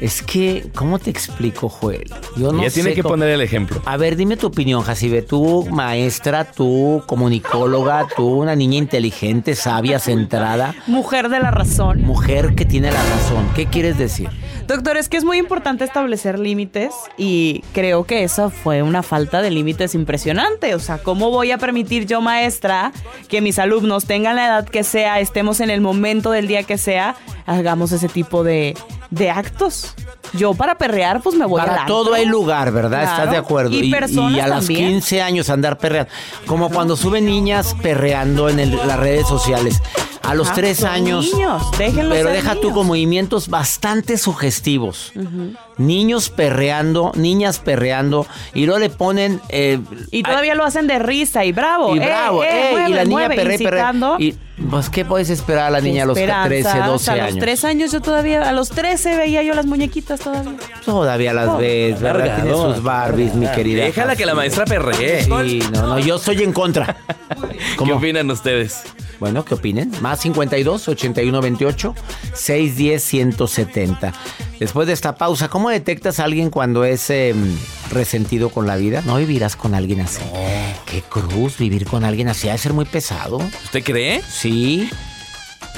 Es 0.00 0.22
que, 0.22 0.66
¿cómo 0.74 0.98
te 0.98 1.08
explico, 1.08 1.68
Joel? 1.70 2.10
Yo 2.36 2.52
no 2.52 2.62
ya 2.62 2.70
tiene 2.70 2.92
que 2.92 3.02
poner 3.02 3.30
el 3.30 3.40
ejemplo. 3.40 3.80
A 3.86 3.96
ver, 3.96 4.16
dime 4.16 4.36
tu 4.36 4.48
opinión, 4.48 4.82
Jacibe. 4.82 5.22
Tú, 5.22 5.66
maestra, 5.70 6.44
tú, 6.44 7.02
comunicóloga, 7.06 8.06
tú, 8.14 8.26
una 8.28 8.54
niña 8.54 8.76
inteligente, 8.76 9.54
sabia, 9.54 9.98
centrada. 9.98 10.74
Mujer 10.86 11.30
de 11.30 11.40
la 11.40 11.50
razón. 11.50 12.02
Mujer 12.02 12.54
que 12.54 12.66
tiene 12.66 12.92
la 12.92 13.02
razón. 13.02 13.48
¿Qué 13.54 13.66
quieres 13.66 13.96
decir? 13.96 14.28
Doctor, 14.66 14.96
es 14.96 15.08
que 15.08 15.16
es 15.16 15.24
muy 15.24 15.38
importante 15.38 15.84
establecer 15.84 16.38
límites 16.38 16.92
y 17.16 17.62
creo 17.72 18.04
que 18.04 18.24
esa 18.24 18.50
fue 18.50 18.82
una 18.82 19.02
falta 19.02 19.40
de 19.40 19.50
límites 19.50 19.94
impresionante. 19.94 20.74
O 20.74 20.80
sea, 20.80 20.98
¿cómo 20.98 21.30
voy 21.30 21.52
a 21.52 21.58
permitir 21.58 22.06
yo, 22.06 22.20
maestra, 22.20 22.92
que 23.28 23.40
mis 23.40 23.58
alumnos 23.58 24.06
tengan 24.06 24.36
la 24.36 24.46
edad 24.46 24.68
que 24.68 24.82
sea, 24.82 25.20
estemos 25.20 25.60
en 25.60 25.70
el 25.70 25.80
momento 25.80 26.30
del 26.32 26.48
día 26.48 26.64
que 26.64 26.78
sea, 26.78 27.14
hagamos 27.46 27.92
ese 27.92 28.08
tipo 28.08 28.42
de 28.42 28.74
de 29.10 29.30
actos. 29.30 29.94
Yo 30.32 30.54
para 30.54 30.76
perrear, 30.76 31.22
pues 31.22 31.36
me 31.36 31.46
voy 31.46 31.60
para 31.60 31.74
Para 31.74 31.86
todo 31.86 32.14
hay 32.14 32.26
lugar, 32.26 32.72
¿verdad? 32.72 33.04
¿Estás 33.04 33.30
de 33.30 33.36
acuerdo? 33.36 33.70
Y, 33.70 33.92
y, 33.92 34.40
a 34.40 34.48
los 34.48 34.66
15 34.66 35.22
años 35.22 35.48
andar 35.50 35.78
perreando. 35.78 36.10
Como 36.46 36.70
cuando 36.70 36.96
suben 36.96 37.24
niñas 37.26 37.76
perreando 37.80 38.48
en 38.48 38.76
las 38.76 38.98
redes 38.98 39.26
sociales. 39.28 39.80
A 40.26 40.34
los 40.34 40.52
3 40.52 40.84
años. 40.84 41.32
Niños, 41.32 41.62
déjenlos 41.78 42.16
Pero 42.16 42.30
deja 42.30 42.56
tú 42.56 42.72
con 42.72 42.86
movimientos 42.86 43.48
bastante 43.48 44.18
sugestivos. 44.18 45.12
Niños 45.76 46.30
perreando, 46.30 47.12
niñas 47.14 47.58
perreando. 47.58 48.26
Y 48.54 48.66
luego 48.66 48.80
le 48.80 48.90
ponen. 48.90 49.40
Eh, 49.48 49.78
y 50.10 50.22
todavía 50.22 50.54
lo 50.54 50.64
hacen 50.64 50.86
de 50.86 50.98
risa 50.98 51.44
y 51.44 51.52
bravo. 51.52 51.94
Y 51.94 51.98
bravo, 51.98 52.42
eh, 52.44 52.86
y 52.88 52.92
la 52.92 53.04
niña 53.04 53.28
perre, 53.28 53.58
perre. 53.58 53.82
Y, 54.18 54.34
pues, 54.70 54.88
¿qué 54.88 55.04
puedes 55.04 55.30
esperar 55.30 55.66
a 55.66 55.70
la 55.70 55.80
niña 55.80 56.04
a 56.04 56.06
los 56.06 56.16
13, 56.16 56.62
12 56.62 57.10
años? 57.10 57.26
A 57.26 57.30
los 57.30 57.38
3 57.38 57.64
años 57.64 57.92
yo 57.92 58.00
todavía, 58.00 58.48
a 58.48 58.52
los 58.52 58.70
13 58.70 59.16
veía 59.16 59.42
yo 59.42 59.54
las 59.54 59.66
muñequitas 59.66 60.20
todavía. 60.20 60.56
Todavía 60.84 61.32
las 61.34 61.48
oh, 61.48 61.58
ves, 61.58 62.00
¿verdad? 62.00 62.42
Tiene 62.42 62.56
sus 62.56 62.82
Barbies, 62.82 63.34
mi 63.34 63.46
querida. 63.48 63.84
Déjala 63.84 64.16
que 64.16 64.24
la 64.24 64.34
maestra 64.34 64.64
perree. 64.64 65.24
Sí, 65.24 65.60
no, 65.72 65.86
no, 65.86 65.98
yo 65.98 66.18
soy 66.18 66.42
en 66.42 66.52
contra. 66.52 66.96
¿Qué 67.84 67.92
opinan 67.92 68.30
ustedes? 68.30 68.82
Bueno, 69.18 69.44
¿qué 69.44 69.54
opinen? 69.54 69.92
Más 70.00 70.20
52 70.20 70.88
81 70.88 71.40
28 71.40 71.94
610 72.34 73.02
170. 73.02 74.12
Después 74.58 74.86
de 74.86 74.94
esta 74.94 75.16
pausa, 75.16 75.48
¿cómo 75.48 75.68
detectas 75.68 76.18
a 76.18 76.24
alguien 76.24 76.50
cuando 76.50 76.84
es 76.84 77.10
em, 77.10 77.56
resentido 77.90 78.48
con 78.48 78.66
la 78.66 78.76
vida? 78.76 79.02
No 79.04 79.16
vivirás 79.16 79.54
con 79.54 79.74
alguien 79.74 80.00
así. 80.00 80.22
Qué 80.86 81.02
cruz 81.02 81.58
vivir 81.58 81.86
con 81.86 82.04
alguien 82.04 82.28
así. 82.28 82.48
Ha 82.48 82.52
de 82.52 82.58
ser 82.58 82.72
muy 82.72 82.86
pesado. 82.86 83.38
¿Usted 83.64 83.84
cree? 83.84 84.22
Sí. 84.22 84.88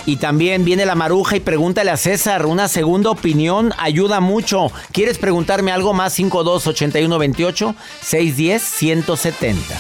Y 0.07 0.17
también 0.17 0.65
viene 0.65 0.87
la 0.87 0.95
maruja 0.95 1.37
y 1.37 1.41
pregúntale 1.41 1.91
a 1.91 1.97
César. 1.97 2.47
Una 2.47 2.69
segunda 2.69 3.11
opinión 3.11 3.73
ayuda 3.79 4.21
mucho. 4.21 4.71
¿Quieres 4.93 5.19
preguntarme 5.19 5.73
algo 5.73 5.93
más? 5.93 6.15
52 6.15 6.67
81 6.67 7.19
28 7.19 7.75
610 8.01 8.63
170. 8.63 9.75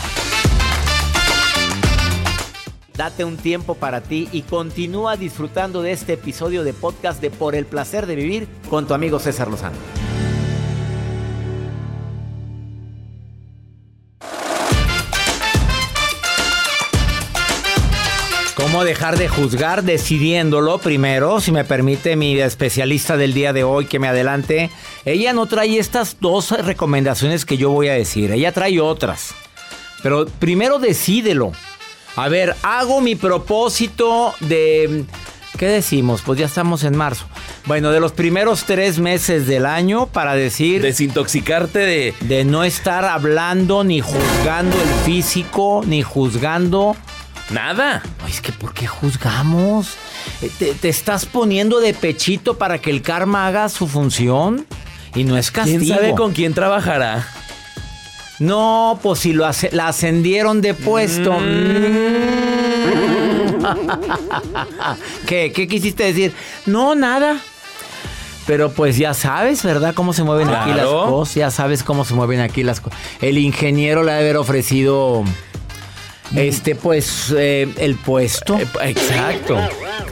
Date 2.98 3.24
un 3.24 3.36
tiempo 3.36 3.76
para 3.76 4.00
ti 4.00 4.28
y 4.32 4.42
continúa 4.42 5.16
disfrutando 5.16 5.82
de 5.82 5.92
este 5.92 6.14
episodio 6.14 6.64
de 6.64 6.72
podcast 6.72 7.22
de 7.22 7.30
Por 7.30 7.54
el 7.54 7.64
placer 7.64 8.06
de 8.06 8.16
vivir 8.16 8.48
con 8.68 8.88
tu 8.88 8.94
amigo 8.94 9.20
César 9.20 9.46
Lozano. 9.46 9.76
¿Cómo 18.56 18.82
dejar 18.82 19.16
de 19.16 19.28
juzgar 19.28 19.84
decidiéndolo 19.84 20.78
primero? 20.78 21.40
Si 21.40 21.52
me 21.52 21.64
permite 21.64 22.16
mi 22.16 22.36
especialista 22.40 23.16
del 23.16 23.32
día 23.32 23.52
de 23.52 23.62
hoy 23.62 23.86
que 23.86 24.00
me 24.00 24.08
adelante. 24.08 24.72
Ella 25.04 25.32
no 25.32 25.46
trae 25.46 25.78
estas 25.78 26.16
dos 26.18 26.50
recomendaciones 26.50 27.44
que 27.44 27.58
yo 27.58 27.70
voy 27.70 27.90
a 27.90 27.94
decir. 27.94 28.32
Ella 28.32 28.50
trae 28.50 28.80
otras. 28.80 29.36
Pero 30.02 30.26
primero 30.26 30.80
decídelo. 30.80 31.52
A 32.18 32.28
ver, 32.28 32.56
hago 32.64 33.00
mi 33.00 33.14
propósito 33.14 34.34
de... 34.40 35.04
¿Qué 35.56 35.66
decimos? 35.68 36.20
Pues 36.26 36.36
ya 36.36 36.46
estamos 36.46 36.82
en 36.82 36.96
marzo. 36.96 37.26
Bueno, 37.64 37.92
de 37.92 38.00
los 38.00 38.10
primeros 38.10 38.64
tres 38.64 38.98
meses 38.98 39.46
del 39.46 39.64
año 39.64 40.06
para 40.06 40.34
decir... 40.34 40.82
Desintoxicarte 40.82 41.78
de... 41.78 42.14
De 42.22 42.44
no 42.44 42.64
estar 42.64 43.04
hablando 43.04 43.84
ni 43.84 44.00
juzgando 44.00 44.76
el 44.82 44.88
físico, 45.04 45.84
ni 45.86 46.02
juzgando... 46.02 46.96
Nada. 47.50 48.02
es 48.28 48.40
que 48.40 48.50
¿por 48.50 48.74
qué 48.74 48.88
juzgamos? 48.88 49.94
Eh, 50.42 50.50
¿Te, 50.58 50.74
¿Te, 50.74 50.88
estás 50.88 51.24
poniendo 51.24 51.78
de 51.78 51.94
pechito 51.94 52.58
para 52.58 52.78
que 52.78 52.90
el 52.90 53.00
karma 53.00 53.46
haga 53.46 53.68
su 53.68 53.86
función? 53.86 54.66
Y 55.14 55.22
no 55.22 55.36
es 55.36 55.52
castigo. 55.52 55.78
¿Quién 55.78 55.96
sabe 55.96 56.14
con 56.16 56.32
quién 56.32 56.52
trabajará? 56.52 57.28
No, 58.38 58.98
pues 59.02 59.20
si 59.20 59.32
lo 59.32 59.48
la 59.72 59.88
ascendieron 59.88 60.60
de 60.60 60.74
puesto. 60.74 61.32
Mm. 61.32 62.28
¿Qué? 65.26 65.52
¿Qué 65.52 65.66
quisiste 65.68 66.04
decir? 66.04 66.32
No, 66.66 66.94
nada. 66.94 67.40
Pero 68.46 68.72
pues 68.72 68.96
ya 68.96 69.12
sabes, 69.12 69.62
¿verdad? 69.62 69.92
Cómo 69.94 70.12
se 70.14 70.22
mueven 70.22 70.48
aquí 70.48 70.70
las 70.70 70.86
cosas. 70.86 71.34
Ya 71.34 71.50
sabes 71.50 71.82
cómo 71.82 72.04
se 72.04 72.14
mueven 72.14 72.40
aquí 72.40 72.62
las 72.62 72.80
cosas. 72.80 72.98
El 73.20 73.36
ingeniero 73.36 74.02
le 74.02 74.12
ha 74.12 74.14
de 74.14 74.20
haber 74.20 74.36
ofrecido 74.38 75.22
este, 76.34 76.74
pues, 76.74 77.34
eh, 77.36 77.68
el 77.76 77.96
puesto. 77.96 78.58
Eh, 78.58 78.66
exacto. 78.84 79.58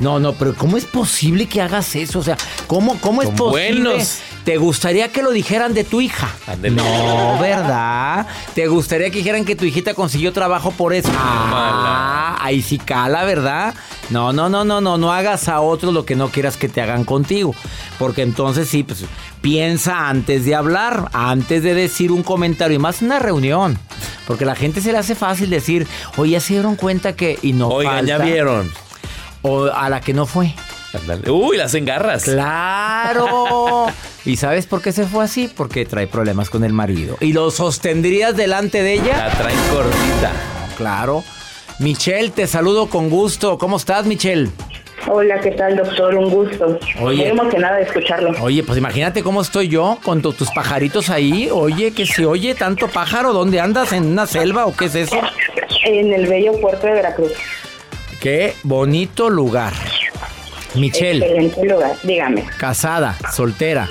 No, 0.01 0.19
no, 0.19 0.35
pero 0.35 0.55
¿cómo 0.55 0.77
es 0.77 0.85
posible 0.85 1.47
que 1.47 1.61
hagas 1.61 1.95
eso? 1.97 2.19
O 2.19 2.23
sea, 2.23 2.37
¿cómo, 2.67 2.99
cómo 3.01 3.23
es 3.23 3.31
posible? 3.31 4.05
¿Te 4.47 4.59
gustaría 4.59 5.11
que 5.11 5.25
lo 5.25 5.33
dijeran 5.33 5.75
de 5.75 5.83
tu 5.83 6.01
hija? 6.01 6.33
No, 6.71 7.37
¿verdad? 7.41 8.29
¿Te 8.55 8.69
gustaría 8.69 9.11
que 9.11 9.19
dijeran 9.19 9.45
que 9.45 9.57
tu 9.57 9.65
hijita 9.65 9.93
consiguió 9.93 10.33
trabajo 10.33 10.71
por 10.71 10.95
eso? 10.95 11.11
Ah, 11.13 12.39
ahí 12.41 12.63
sí 12.63 12.79
cala, 12.79 13.25
¿verdad? 13.25 13.75
No, 14.09 14.33
no, 14.33 14.49
no, 14.49 14.65
no, 14.65 14.81
no, 14.81 14.99
no 14.99 15.13
hagas 15.13 15.49
a 15.49 15.61
otros 15.61 15.93
lo 15.93 16.07
que 16.07 16.15
no 16.15 16.29
quieras 16.29 16.57
que 16.57 16.69
te 16.69 16.81
hagan 16.81 17.03
contigo. 17.03 17.57
Porque 17.99 18.23
entonces 18.23 18.69
sí, 18.69 18.85
pues 18.85 19.05
piensa 19.41 20.09
antes 20.09 20.45
de 20.45 20.55
hablar, 20.55 21.11
antes 21.13 21.65
de 21.65 21.75
decir 21.75 22.13
un 22.13 22.23
comentario 22.23 22.77
y 22.77 22.79
más 22.79 23.03
una 23.03 23.19
reunión. 23.19 23.77
Porque 24.29 24.45
la 24.45 24.55
gente 24.55 24.81
se 24.81 24.93
le 24.93 24.99
hace 24.99 25.17
fácil 25.17 25.51
decir, 25.51 25.89
oye, 26.19 26.31
ya 26.31 26.41
se 26.41 26.53
dieron 26.53 26.77
cuenta 26.77 27.17
que. 27.17 27.37
Y 27.43 27.53
no 27.53 27.67
Oigan, 27.67 28.07
ya 28.07 28.19
vieron. 28.19 28.71
O 29.43 29.65
a 29.65 29.91
la 29.91 30.01
que 30.01 30.15
no 30.15 30.25
fue. 30.25 30.55
Uy, 31.29 31.57
las 31.57 31.75
engarras. 31.75 32.25
Claro. 32.25 33.87
¿Y 34.25 34.37
sabes 34.37 34.67
por 34.67 34.83
qué 34.83 34.93
se 34.93 35.05
fue 35.07 35.25
así? 35.25 35.49
Porque 35.55 35.85
trae 35.85 36.07
problemas 36.07 36.51
con 36.51 36.65
el 36.65 36.73
marido. 36.73 37.17
¿Y 37.21 37.33
lo 37.33 37.51
sostendrías 37.51 38.37
delante 38.37 38.83
de 38.83 38.95
ella? 38.95 39.29
La 39.29 39.31
traen 39.31 39.59
cortita. 39.73 40.33
Claro. 40.77 41.23
Michelle, 41.79 42.31
te 42.31 42.47
saludo 42.47 42.87
con 42.87 43.11
gusto. 43.11 43.59
¿Cómo 43.59 43.77
estás, 43.77 44.07
Michelle? 44.07 44.51
Hola, 45.09 45.41
¿qué 45.41 45.53
tal, 45.53 45.77
doctor? 45.77 46.15
Un 46.17 46.31
gusto. 46.31 46.79
Oye, 47.01 47.19
Muy 47.19 47.27
emocionada 47.27 47.77
de 47.77 47.83
escucharlo. 47.85 48.33
Oye, 48.43 48.65
pues 48.65 48.79
imagínate 48.79 49.23
cómo 49.23 49.43
estoy 49.43 49.69
yo 49.69 49.99
con 50.03 50.21
tus 50.21 50.51
pajaritos 50.51 51.11
ahí. 51.11 51.49
Oye, 51.53 51.93
que 51.93 52.07
se 52.07 52.27
oye 52.27 52.55
tanto 52.55 52.89
pájaro. 52.89 53.33
¿Dónde 53.33 53.61
andas? 53.61 53.93
¿En 53.93 54.07
una 54.07 54.27
selva 54.27 54.67
o 54.67 54.75
qué 54.75 54.87
es 54.87 54.95
eso? 54.97 55.17
En 55.85 56.13
el 56.13 56.27
bello 56.27 56.61
puerto 56.61 56.87
de 56.87 56.95
Veracruz. 56.95 57.33
Qué 58.21 58.55
bonito 58.65 59.31
lugar. 59.31 59.75
Michelle. 60.77 61.25
Excelente 61.25 61.65
lugar, 61.65 61.93
dígame. 62.03 62.45
Casada, 62.59 63.17
soltera. 63.35 63.89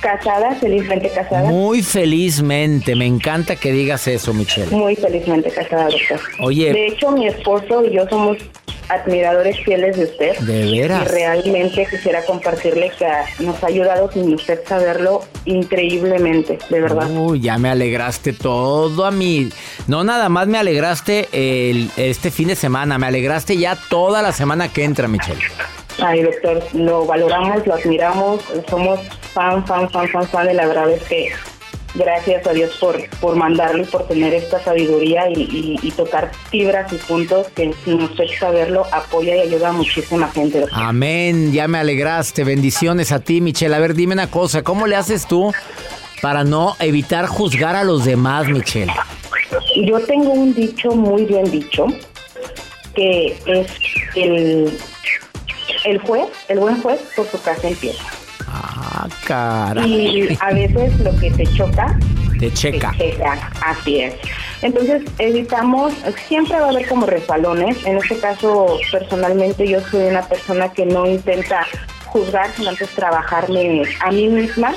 Casada, 0.00 0.54
felizmente 0.54 1.10
casada. 1.10 1.48
Muy 1.48 1.82
felizmente, 1.82 2.94
me 2.94 3.06
encanta 3.06 3.56
que 3.56 3.72
digas 3.72 4.06
eso, 4.06 4.32
Michelle. 4.32 4.70
Muy 4.70 4.94
felizmente 4.94 5.50
casada, 5.50 5.88
doctor. 5.88 6.20
Oye. 6.40 6.72
De 6.72 6.86
hecho, 6.88 7.10
mi 7.10 7.26
esposo 7.26 7.84
y 7.84 7.94
yo 7.94 8.08
somos 8.08 8.36
admiradores 8.88 9.58
fieles 9.64 9.96
de 9.96 10.04
usted. 10.04 10.38
De 10.40 10.70
veras. 10.70 11.06
Y 11.06 11.08
realmente 11.08 11.86
quisiera 11.90 12.24
compartirle 12.24 12.92
que 12.96 13.06
nos 13.42 13.62
ha 13.62 13.66
ayudado 13.66 14.10
sin 14.12 14.34
usted 14.34 14.60
saberlo 14.66 15.24
increíblemente, 15.44 16.58
de 16.70 16.80
verdad. 16.80 17.10
Uy, 17.10 17.40
ya 17.40 17.58
me 17.58 17.68
alegraste 17.68 18.32
todo 18.32 19.04
a 19.04 19.10
mí. 19.10 19.48
No 19.86 20.04
nada 20.04 20.28
más 20.28 20.46
me 20.46 20.58
alegraste 20.58 21.28
el, 21.32 21.90
este 21.96 22.30
fin 22.30 22.48
de 22.48 22.56
semana, 22.56 22.98
me 22.98 23.06
alegraste 23.06 23.56
ya 23.56 23.76
toda 23.88 24.22
la 24.22 24.32
semana 24.32 24.68
que 24.72 24.84
entra, 24.84 25.08
Michelle. 25.08 25.40
Ay, 25.98 26.22
doctor, 26.22 26.62
lo 26.74 27.06
valoramos, 27.06 27.66
lo 27.66 27.74
admiramos, 27.74 28.40
somos 28.68 29.00
fan, 29.32 29.66
fan, 29.66 29.88
fan, 29.90 30.08
fan, 30.08 30.26
fan, 30.26 30.46
de 30.46 30.54
la 30.54 30.66
verdad 30.66 30.90
es 30.90 31.02
que 31.04 31.32
gracias 31.96 32.46
a 32.46 32.52
Dios 32.52 32.76
por, 32.78 33.08
por 33.20 33.36
mandarlo 33.36 33.82
y 33.82 33.86
por 33.86 34.06
tener 34.06 34.34
esta 34.34 34.62
sabiduría 34.62 35.28
y, 35.30 35.90
tocar 35.96 36.30
fibras 36.50 36.92
y 36.92 36.96
puntos 36.96 37.46
que 37.54 37.72
sin 37.84 38.02
usted 38.02 38.24
saberlo 38.38 38.84
apoya 38.92 39.36
y 39.36 39.40
ayuda 39.40 39.70
a 39.70 39.72
muchísima 39.72 40.28
gente. 40.28 40.66
Amén, 40.72 41.52
ya 41.52 41.66
me 41.68 41.78
alegraste, 41.78 42.44
bendiciones 42.44 43.12
a 43.12 43.20
ti 43.20 43.40
Michelle. 43.40 43.74
A 43.74 43.78
ver, 43.78 43.94
dime 43.94 44.12
una 44.12 44.30
cosa, 44.30 44.62
¿cómo 44.62 44.86
le 44.86 44.96
haces 44.96 45.26
tú 45.26 45.52
para 46.20 46.44
no 46.44 46.76
evitar 46.80 47.26
juzgar 47.26 47.76
a 47.76 47.84
los 47.84 48.04
demás, 48.04 48.46
Michelle? 48.48 48.92
Yo 49.76 49.98
tengo 50.00 50.32
un 50.32 50.54
dicho 50.54 50.90
muy 50.90 51.24
bien 51.24 51.50
dicho, 51.50 51.86
que 52.94 53.38
es 53.46 53.66
el, 54.14 54.76
el 55.86 55.98
juez, 56.00 56.26
el 56.48 56.58
buen 56.58 56.80
juez 56.82 57.00
por 57.16 57.26
su 57.28 57.40
casa 57.42 57.68
empieza. 57.68 58.02
Ah, 58.48 58.72
Ah, 58.98 59.08
cara. 59.26 59.86
Y 59.86 60.36
a 60.40 60.52
veces 60.52 60.98
lo 61.00 61.14
que 61.18 61.30
te 61.30 61.44
choca, 61.54 61.98
Te 62.38 62.50
checa. 62.52 62.92
te 62.96 63.10
checa. 63.12 63.50
Así 63.62 64.00
es. 64.00 64.14
Entonces, 64.62 65.02
evitamos, 65.18 65.92
siempre 66.28 66.58
va 66.58 66.66
a 66.66 66.70
haber 66.70 66.88
como 66.88 67.04
resbalones. 67.04 67.84
En 67.84 67.98
este 67.98 68.16
caso, 68.18 68.78
personalmente, 68.90 69.66
yo 69.68 69.80
soy 69.90 70.04
una 70.06 70.22
persona 70.22 70.72
que 70.72 70.86
no 70.86 71.06
intenta 71.06 71.66
juzgar, 72.06 72.48
sino 72.56 72.70
antes 72.70 72.88
trabajarme 72.90 73.82
a 74.00 74.10
mí 74.10 74.28
misma 74.28 74.74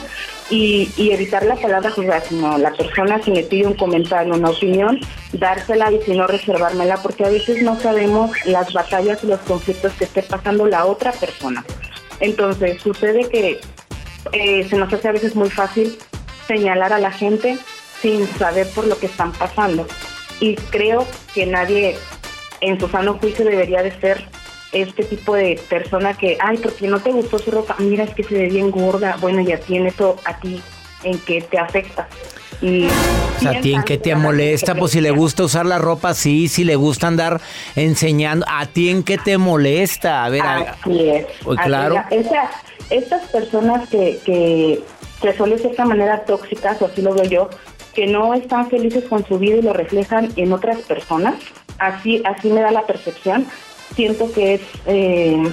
y, 0.49 0.89
y 0.97 1.11
evitar 1.11 1.45
la 1.45 1.55
palabra 1.55 1.91
juzgar, 1.91 2.23
sino 2.27 2.57
la 2.57 2.71
persona 2.71 3.21
si 3.23 3.31
me 3.31 3.43
pide 3.43 3.67
un 3.67 3.75
comentario, 3.75 4.33
una 4.33 4.49
opinión, 4.49 4.99
dársela 5.33 5.91
y 5.91 6.01
si 6.01 6.17
no 6.17 6.27
reservármela, 6.27 6.97
porque 6.97 7.25
a 7.25 7.29
veces 7.29 7.61
no 7.61 7.79
sabemos 7.79 8.31
las 8.45 8.73
batallas 8.73 9.23
y 9.23 9.27
los 9.27 9.39
conflictos 9.41 9.93
que 9.93 10.05
esté 10.05 10.23
pasando 10.23 10.65
la 10.65 10.85
otra 10.85 11.11
persona. 11.11 11.63
Entonces, 12.19 12.81
sucede 12.81 13.29
que 13.29 13.59
eh, 14.33 14.67
se 14.69 14.77
nos 14.77 14.91
hace 14.91 15.07
a 15.07 15.13
veces 15.13 15.35
muy 15.35 15.49
fácil 15.49 15.97
señalar 16.47 16.93
a 16.93 16.99
la 16.99 17.11
gente 17.11 17.57
sin 18.01 18.27
saber 18.37 18.67
por 18.69 18.87
lo 18.87 18.97
que 18.97 19.05
están 19.05 19.31
pasando. 19.33 19.85
Y 20.39 20.55
creo 20.55 21.05
que 21.33 21.45
nadie 21.45 21.97
en 22.61 22.79
su 22.79 22.87
sano 22.87 23.17
juicio 23.19 23.45
debería 23.45 23.83
de 23.83 23.91
ser 23.99 24.27
este 24.71 25.03
tipo 25.03 25.33
de 25.35 25.59
persona 25.69 26.13
que, 26.13 26.37
ay, 26.39 26.57
porque 26.57 26.87
no 26.87 26.99
te 26.99 27.11
gustó 27.11 27.39
su 27.39 27.51
ropa, 27.51 27.75
mira, 27.79 28.03
es 28.03 28.13
que 28.13 28.23
se 28.23 28.35
ve 28.35 28.47
bien 28.49 28.69
gorda, 28.71 29.17
bueno, 29.19 29.41
ya 29.41 29.57
tiene 29.59 29.89
eso 29.89 30.15
a 30.25 30.39
ti 30.39 30.61
en 31.03 31.17
que 31.19 31.41
te 31.41 31.57
afecta. 31.57 32.07
Y 32.61 32.85
O 32.87 33.39
sea, 33.39 33.51
¿a 33.51 33.61
ti 33.61 33.73
en 33.73 33.83
qué 33.83 33.97
te 33.97 34.13
molesta? 34.15 34.75
Pues 34.75 34.91
si 34.91 34.99
le 34.99 35.11
gusta 35.11 35.43
usar 35.43 35.65
la 35.65 35.77
ropa, 35.77 36.13
sí, 36.13 36.49
si 36.49 36.65
le 36.65 36.75
gusta 36.75 37.07
andar 37.07 37.39
enseñando, 37.75 38.45
¿a 38.49 38.65
ti 38.65 38.89
en 38.89 39.03
qué 39.03 39.17
te 39.17 39.37
molesta? 39.37 40.25
A 40.25 40.29
ver, 40.29 40.41
a- 40.41 40.57
Así 40.81 41.09
es. 41.09 41.25
Pues 41.43 41.57
Así 41.57 41.67
claro. 41.69 42.03
es. 42.11 42.25
Esa- 42.27 42.51
estas 42.89 43.21
personas 43.29 43.87
que, 43.87 44.19
que, 44.25 44.81
que 45.21 45.33
son 45.37 45.51
de 45.51 45.59
cierta 45.59 45.85
manera 45.85 46.25
tóxicas, 46.25 46.81
o 46.81 46.87
así 46.87 47.01
lo 47.01 47.13
veo 47.13 47.23
yo, 47.23 47.49
que 47.93 48.07
no 48.07 48.33
están 48.33 48.69
felices 48.69 49.05
con 49.05 49.25
su 49.25 49.39
vida 49.39 49.55
y 49.57 49.61
lo 49.61 49.71
reflejan 49.73 50.29
en 50.35 50.51
otras 50.51 50.79
personas, 50.79 51.35
así, 51.77 52.21
así 52.25 52.49
me 52.49 52.61
da 52.61 52.71
la 52.71 52.85
percepción. 52.85 53.47
Siento 53.99 54.31
que 54.31 54.53
es, 54.53 54.61
eh, 54.85 55.43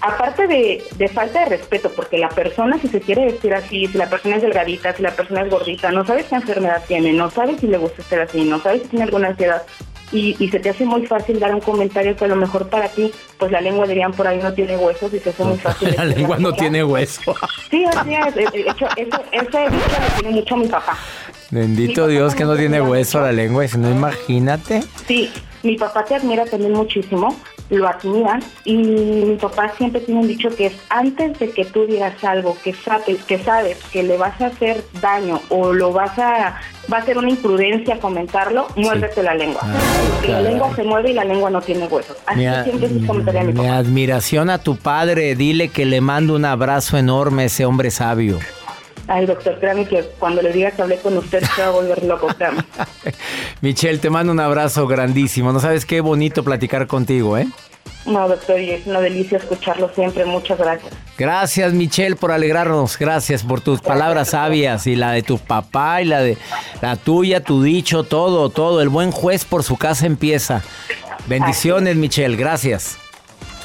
aparte 0.00 0.48
de, 0.48 0.82
de 0.96 1.06
falta 1.06 1.44
de 1.44 1.56
respeto, 1.56 1.92
porque 1.94 2.18
la 2.18 2.28
persona 2.28 2.76
si 2.80 2.88
se 2.88 3.00
quiere 3.00 3.26
vestir 3.26 3.54
así, 3.54 3.86
si 3.86 3.96
la 3.96 4.10
persona 4.10 4.34
es 4.34 4.42
delgadita, 4.42 4.92
si 4.96 5.02
la 5.04 5.12
persona 5.12 5.42
es 5.42 5.48
gordita, 5.48 5.92
no 5.92 6.04
sabes 6.04 6.26
qué 6.26 6.34
enfermedad 6.34 6.82
tiene, 6.88 7.12
no 7.12 7.30
sabes 7.30 7.60
si 7.60 7.68
le 7.68 7.78
gusta 7.78 8.02
estar 8.02 8.18
así, 8.22 8.42
no 8.42 8.60
sabes 8.60 8.82
si 8.82 8.88
tiene 8.88 9.04
alguna 9.04 9.28
ansiedad, 9.28 9.62
y, 10.10 10.34
y 10.40 10.48
se 10.48 10.58
te 10.58 10.70
hace 10.70 10.84
muy 10.84 11.06
fácil 11.06 11.38
dar 11.38 11.54
un 11.54 11.60
comentario 11.60 12.16
que 12.16 12.24
a 12.24 12.28
lo 12.28 12.34
mejor 12.34 12.68
para 12.68 12.88
ti, 12.88 13.12
pues 13.38 13.52
la 13.52 13.60
lengua 13.60 13.86
dirían 13.86 14.12
por 14.12 14.26
ahí 14.26 14.40
no 14.42 14.52
tiene 14.52 14.76
huesos 14.76 15.14
y 15.14 15.20
se 15.20 15.30
hace 15.30 15.44
muy 15.44 15.58
fácil. 15.58 15.94
la 15.96 16.04
lengua 16.04 16.36
no 16.36 16.52
tiene 16.52 16.82
hueso. 16.82 17.32
Sí, 17.70 17.84
así 17.84 18.12
es. 18.12 18.34
De 18.34 18.42
hecho, 18.42 18.88
eso, 18.96 19.22
ese 19.30 19.70
dicho 19.70 20.00
lo 20.00 20.20
tiene 20.20 20.34
mucho 20.34 20.56
mi 20.56 20.66
papá. 20.66 20.98
Bendito 21.52 22.08
Dios 22.08 22.34
que 22.34 22.44
no 22.44 22.56
tiene 22.56 22.80
hueso 22.80 23.20
la 23.20 23.30
lengua, 23.30 23.68
si 23.68 23.78
no 23.78 23.88
imagínate. 23.88 24.82
Sí, 25.06 25.30
mi 25.62 25.76
papá 25.76 26.04
te 26.04 26.16
admira 26.16 26.44
también 26.44 26.72
muchísimo, 26.72 27.36
lo 27.70 27.88
admira 27.88 28.40
y 28.64 28.76
mi 28.76 29.36
papá 29.36 29.72
siempre 29.76 30.00
tiene 30.02 30.20
un 30.20 30.28
dicho 30.28 30.50
que 30.50 30.66
es 30.66 30.74
antes 30.90 31.38
de 31.38 31.50
que 31.50 31.64
tú 31.64 31.86
digas 31.86 32.22
algo 32.22 32.56
que 32.62 32.74
sabes 32.74 33.22
que 33.24 33.38
sabes 33.38 33.78
que 33.92 34.02
le 34.02 34.16
vas 34.16 34.38
a 34.40 34.46
hacer 34.46 34.84
daño 35.00 35.40
o 35.48 35.72
lo 35.72 35.92
vas 35.92 36.18
a 36.18 36.60
va 36.92 36.98
a 36.98 37.04
ser 37.04 37.16
una 37.18 37.30
imprudencia 37.30 37.98
comentarlo, 37.98 38.66
muérdete 38.76 39.22
la 39.22 39.34
lengua. 39.34 39.62
Porque 40.12 40.28
la 40.32 40.42
lengua 40.42 40.74
se 40.76 40.82
mueve 40.82 41.10
y 41.10 41.14
la 41.14 41.24
lengua 41.24 41.50
no 41.50 41.62
tiene 41.62 41.86
huesos. 41.86 42.16
Así 42.26 42.40
Mi, 42.40 42.64
siempre 42.64 42.88
se 42.88 43.06
comentaría 43.06 43.40
mi 43.42 43.52
mi 43.52 43.58
papá. 43.58 43.76
admiración 43.78 44.50
a 44.50 44.58
tu 44.58 44.76
padre, 44.76 45.34
dile 45.34 45.68
que 45.68 45.86
le 45.86 46.00
mando 46.00 46.34
un 46.34 46.44
abrazo 46.44 46.98
enorme 46.98 47.44
a 47.44 47.46
ese 47.46 47.64
hombre 47.64 47.90
sabio. 47.90 48.38
Ay, 49.06 49.26
doctor, 49.26 49.58
créame 49.60 49.86
que 49.86 50.02
cuando 50.18 50.40
le 50.40 50.52
diga 50.52 50.70
que 50.70 50.82
hablé 50.82 50.96
con 50.98 51.16
usted 51.18 51.42
se 51.44 51.60
va 51.60 51.68
a 51.68 51.70
volver 51.70 52.02
loco, 52.04 52.26
créame. 52.28 52.62
Michelle, 53.60 53.98
te 53.98 54.08
mando 54.08 54.32
un 54.32 54.40
abrazo 54.40 54.86
grandísimo. 54.86 55.52
No 55.52 55.60
sabes 55.60 55.84
qué 55.84 56.00
bonito 56.00 56.42
platicar 56.42 56.86
contigo, 56.86 57.36
¿eh? 57.36 57.46
No, 58.06 58.28
doctor, 58.28 58.60
y 58.60 58.70
es 58.70 58.86
una 58.86 59.00
delicia 59.00 59.38
escucharlo 59.38 59.90
siempre. 59.94 60.24
Muchas 60.24 60.58
gracias. 60.58 60.92
Gracias, 61.16 61.72
Michelle, 61.72 62.16
por 62.16 62.32
alegrarnos. 62.32 62.98
Gracias 62.98 63.42
por 63.42 63.60
tus 63.60 63.80
palabras 63.80 64.30
sabias 64.30 64.86
y 64.86 64.94
la 64.94 65.12
de 65.12 65.22
tu 65.22 65.38
papá 65.38 66.02
y 66.02 66.06
la 66.06 66.20
de 66.20 66.36
la 66.82 66.96
tuya, 66.96 67.42
tu 67.42 67.62
dicho, 67.62 68.04
todo, 68.04 68.50
todo. 68.50 68.82
El 68.82 68.90
buen 68.90 69.10
juez 69.10 69.44
por 69.44 69.62
su 69.62 69.76
casa 69.76 70.06
empieza. 70.06 70.62
Bendiciones, 71.26 71.96
Michelle. 71.96 72.36
Gracias. 72.36 72.98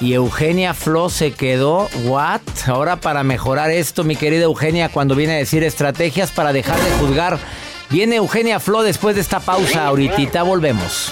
Y 0.01 0.13
Eugenia 0.13 0.74
Flo 0.74 1.10
se 1.10 1.34
quedó, 1.34 1.89
¿what? 2.06 2.41
Ahora 2.68 2.96
para 2.98 3.24
mejorar 3.24 3.70
esto, 3.70 4.03
mi 4.03 4.15
querida 4.15 4.44
Eugenia, 4.44 4.89
cuando 4.89 5.13
viene 5.13 5.34
a 5.34 5.38
decir 5.38 5.63
estrategias 5.63 6.32
para 6.32 6.53
dejar 6.53 6.79
de 6.79 6.91
juzgar. 7.00 7.38
Viene 7.89 8.18
Eugenia 8.18 8.60
Flo 8.60 8.82
después 8.84 9.15
de 9.15 9.22
esta 9.22 9.39
pausa. 9.39 9.88
Ahorita 9.88 10.43
volvemos. 10.43 11.12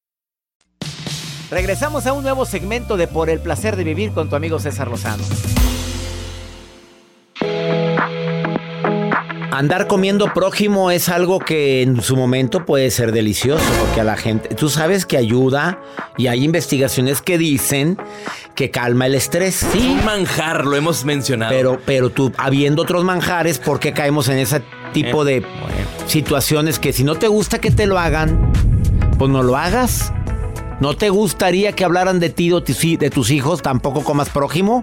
Regresamos 1.51 2.07
a 2.07 2.13
un 2.13 2.23
nuevo 2.23 2.45
segmento 2.45 2.95
de 2.95 3.07
Por 3.07 3.29
el 3.29 3.41
placer 3.41 3.75
de 3.75 3.83
vivir 3.83 4.13
con 4.13 4.29
tu 4.29 4.37
amigo 4.37 4.57
César 4.57 4.87
Lozano. 4.87 5.21
Andar 9.51 9.87
comiendo 9.87 10.33
prójimo 10.33 10.91
es 10.91 11.09
algo 11.09 11.39
que 11.39 11.81
en 11.81 12.01
su 12.01 12.15
momento 12.15 12.65
puede 12.65 12.89
ser 12.89 13.11
delicioso 13.11 13.65
porque 13.81 13.99
a 13.99 14.05
la 14.05 14.15
gente, 14.15 14.55
tú 14.55 14.69
sabes 14.69 15.05
que 15.05 15.17
ayuda 15.17 15.81
y 16.17 16.27
hay 16.27 16.45
investigaciones 16.45 17.21
que 17.21 17.37
dicen 17.37 17.97
que 18.55 18.71
calma 18.71 19.07
el 19.07 19.15
estrés, 19.15 19.55
sí, 19.55 19.97
Un 19.99 20.05
manjar, 20.05 20.65
lo 20.65 20.77
hemos 20.77 21.03
mencionado. 21.03 21.51
pero 21.51 21.79
pero 21.85 22.09
tú 22.09 22.31
habiendo 22.37 22.81
otros 22.83 23.03
manjares, 23.03 23.59
¿por 23.59 23.81
qué 23.81 23.91
caemos 23.91 24.29
en 24.29 24.37
ese 24.37 24.63
tipo 24.93 25.25
de 25.25 25.43
situaciones 26.07 26.79
que 26.79 26.93
si 26.93 27.03
no 27.03 27.15
te 27.15 27.27
gusta 27.27 27.59
que 27.59 27.71
te 27.71 27.87
lo 27.87 27.99
hagan, 27.99 28.53
pues 29.19 29.29
no 29.29 29.43
lo 29.43 29.57
hagas? 29.57 30.13
¿No 30.81 30.95
te 30.95 31.11
gustaría 31.11 31.73
que 31.73 31.85
hablaran 31.85 32.19
de 32.19 32.31
ti 32.31 32.51
o 32.51 32.61
de 32.61 33.09
tus 33.11 33.29
hijos? 33.29 33.61
Tampoco 33.61 34.03
comas 34.03 34.29
prójimo. 34.29 34.81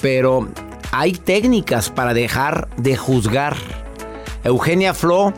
Pero 0.00 0.48
hay 0.92 1.14
técnicas 1.14 1.90
para 1.90 2.14
dejar 2.14 2.68
de 2.76 2.96
juzgar. 2.96 3.56
Eugenia 4.44 4.94
Flo, 4.94 5.34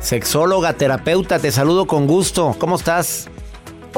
sexóloga, 0.00 0.72
terapeuta, 0.72 1.38
te 1.38 1.52
saludo 1.52 1.86
con 1.86 2.08
gusto. 2.08 2.56
¿Cómo 2.58 2.74
estás? 2.74 3.30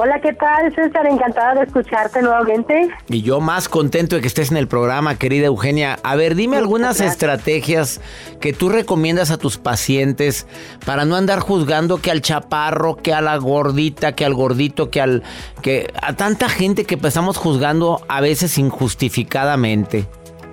Hola, 0.00 0.20
¿qué 0.20 0.32
tal, 0.32 0.72
César? 0.76 1.08
Encantada 1.08 1.56
de 1.56 1.62
escucharte 1.64 2.22
nuevamente. 2.22 2.88
Y 3.08 3.22
yo 3.22 3.40
más 3.40 3.68
contento 3.68 4.14
de 4.14 4.22
que 4.22 4.28
estés 4.28 4.52
en 4.52 4.56
el 4.56 4.68
programa, 4.68 5.16
querida 5.16 5.46
Eugenia. 5.46 5.98
A 6.04 6.14
ver, 6.14 6.36
dime 6.36 6.50
Muchas 6.50 6.62
algunas 6.62 6.96
gracias. 6.98 7.12
estrategias 7.14 8.00
que 8.40 8.52
tú 8.52 8.68
recomiendas 8.68 9.32
a 9.32 9.38
tus 9.38 9.58
pacientes 9.58 10.46
para 10.86 11.04
no 11.04 11.16
andar 11.16 11.40
juzgando 11.40 12.00
que 12.00 12.12
al 12.12 12.22
chaparro, 12.22 12.94
que 12.94 13.12
a 13.12 13.20
la 13.20 13.38
gordita, 13.38 14.12
que 14.12 14.24
al 14.24 14.34
gordito, 14.34 14.88
que 14.88 15.00
al 15.00 15.24
que 15.62 15.92
a 16.00 16.12
tanta 16.12 16.48
gente 16.48 16.84
que 16.84 16.94
empezamos 16.94 17.36
juzgando 17.36 18.00
a 18.06 18.20
veces 18.20 18.56
injustificadamente. 18.56 20.06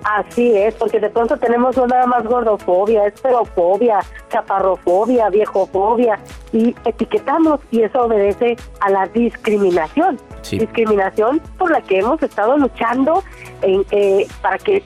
Así 0.04 0.56
es, 0.56 0.74
porque 0.74 1.00
de 1.00 1.10
pronto 1.10 1.36
tenemos 1.36 1.76
no 1.76 1.86
nada 1.86 2.06
más 2.06 2.24
gordofobia, 2.24 3.06
esperofobia, 3.06 4.00
chaparrofobia, 4.28 5.28
viejofobia, 5.30 6.18
y 6.52 6.74
etiquetamos 6.84 7.60
y 7.70 7.82
eso 7.82 8.02
obedece 8.04 8.56
a 8.80 8.90
la 8.90 9.06
discriminación. 9.08 10.18
Sí. 10.42 10.58
Discriminación 10.58 11.40
por 11.58 11.70
la 11.70 11.80
que 11.80 11.98
hemos 11.98 12.22
estado 12.22 12.56
luchando 12.56 13.24
en, 13.62 13.84
eh, 13.90 14.28
para 14.42 14.58
que 14.58 14.84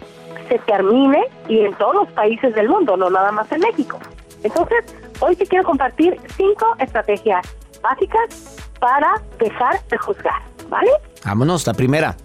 se 0.49 0.59
termine 0.61 1.25
y 1.49 1.61
en 1.61 1.75
todos 1.75 1.95
los 1.95 2.09
países 2.13 2.55
del 2.55 2.69
mundo, 2.69 2.97
no 2.97 3.11
nada 3.11 3.31
más 3.31 3.51
en 3.53 3.61
México. 3.61 3.99
Entonces, 4.43 4.85
hoy 5.21 5.37
te 5.37 5.47
quiero 5.47 5.65
compartir 5.65 6.19
cinco 6.37 6.67
estrategias 6.79 7.47
básicas 7.83 8.59
para 8.81 9.21
dejar 9.39 9.81
de 9.89 9.99
juzgar, 9.99 10.43
¿vale? 10.69 10.91
Vámonos, 11.25 11.67
la 11.67 11.75
primera. 11.75 12.17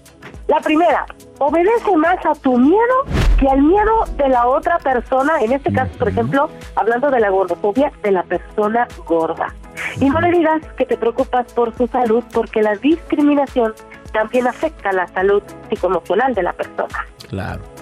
La 0.48 0.60
primera, 0.60 1.06
obedece 1.40 1.96
más 1.98 2.18
a 2.26 2.34
tu 2.36 2.58
miedo 2.58 3.06
que 3.40 3.48
al 3.48 3.62
miedo 3.62 4.06
de 4.18 4.30
la 4.30 4.48
otra 4.48 4.78
persona, 4.80 5.42
en 5.42 5.52
este 5.52 5.72
caso, 5.74 5.92
por 5.98 6.10
ejemplo, 6.10 6.50
hablando 6.76 7.12
de 7.12 7.20
la 7.20 7.30
gordofobia, 7.30 7.92
de 8.04 8.12
la 8.12 8.24
persona 8.24 8.88
gorda. 9.06 9.54
Y 10.00 10.10
no 10.10 10.20
le 10.22 10.32
digas 10.32 10.62
que 10.78 10.86
te 10.86 10.98
preocupas 10.98 11.52
por 11.54 11.76
su 11.76 11.88
salud, 11.88 12.24
porque 12.34 12.62
la 12.62 12.76
discriminación 12.76 13.74
también 14.14 14.48
afecta 14.48 14.94
la 14.94 15.08
salud 15.08 15.44
psicoemocional 15.70 16.34
de 16.34 16.44
la 16.44 16.54
persona. 16.54 17.06
Claro. 17.28 17.75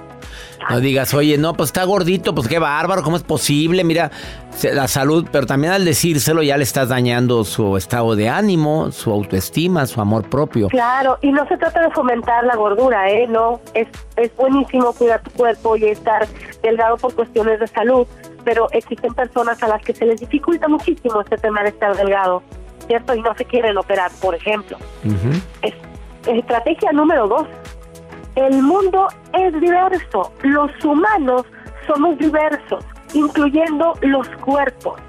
No 0.69 0.79
digas, 0.79 1.13
oye, 1.13 1.37
no, 1.37 1.53
pues 1.53 1.69
está 1.69 1.83
gordito, 1.83 2.33
pues 2.35 2.47
qué 2.47 2.59
bárbaro, 2.59 3.03
¿cómo 3.03 3.17
es 3.17 3.23
posible? 3.23 3.83
Mira, 3.83 4.11
la 4.73 4.87
salud, 4.87 5.27
pero 5.31 5.45
también 5.45 5.73
al 5.73 5.85
decírselo 5.85 6.41
ya 6.43 6.57
le 6.57 6.63
estás 6.63 6.89
dañando 6.89 7.43
su 7.43 7.75
estado 7.77 8.15
de 8.15 8.29
ánimo, 8.29 8.91
su 8.91 9.11
autoestima, 9.11 9.85
su 9.85 9.99
amor 10.01 10.29
propio. 10.29 10.67
Claro, 10.69 11.17
y 11.21 11.31
no 11.31 11.47
se 11.47 11.57
trata 11.57 11.81
de 11.81 11.91
fomentar 11.91 12.43
la 12.45 12.55
gordura, 12.55 13.09
¿eh? 13.09 13.27
No, 13.27 13.59
es, 13.73 13.87
es 14.15 14.35
buenísimo 14.35 14.93
cuidar 14.93 15.21
tu 15.23 15.31
cuerpo 15.31 15.75
y 15.75 15.85
estar 15.85 16.27
delgado 16.61 16.97
por 16.97 17.13
cuestiones 17.15 17.59
de 17.59 17.67
salud, 17.67 18.05
pero 18.43 18.67
existen 18.71 19.13
personas 19.13 19.61
a 19.63 19.67
las 19.67 19.81
que 19.83 19.93
se 19.93 20.05
les 20.05 20.19
dificulta 20.19 20.67
muchísimo 20.67 21.21
este 21.21 21.37
tema 21.37 21.63
de 21.63 21.69
estar 21.69 21.95
delgado, 21.95 22.43
¿cierto? 22.87 23.15
Y 23.15 23.21
no 23.21 23.33
se 23.35 23.45
quieren 23.45 23.77
operar, 23.77 24.11
por 24.21 24.35
ejemplo. 24.35 24.77
Es- 25.61 25.73
estrategia 26.27 26.91
número 26.93 27.27
dos. 27.27 27.47
El 28.35 28.63
mundo 28.63 29.07
es 29.33 29.53
diverso. 29.59 30.31
Los 30.41 30.71
humanos 30.83 31.45
somos 31.87 32.17
diversos, 32.17 32.83
incluyendo 33.13 33.93
los 34.01 34.27
cuerpos. 34.41 34.99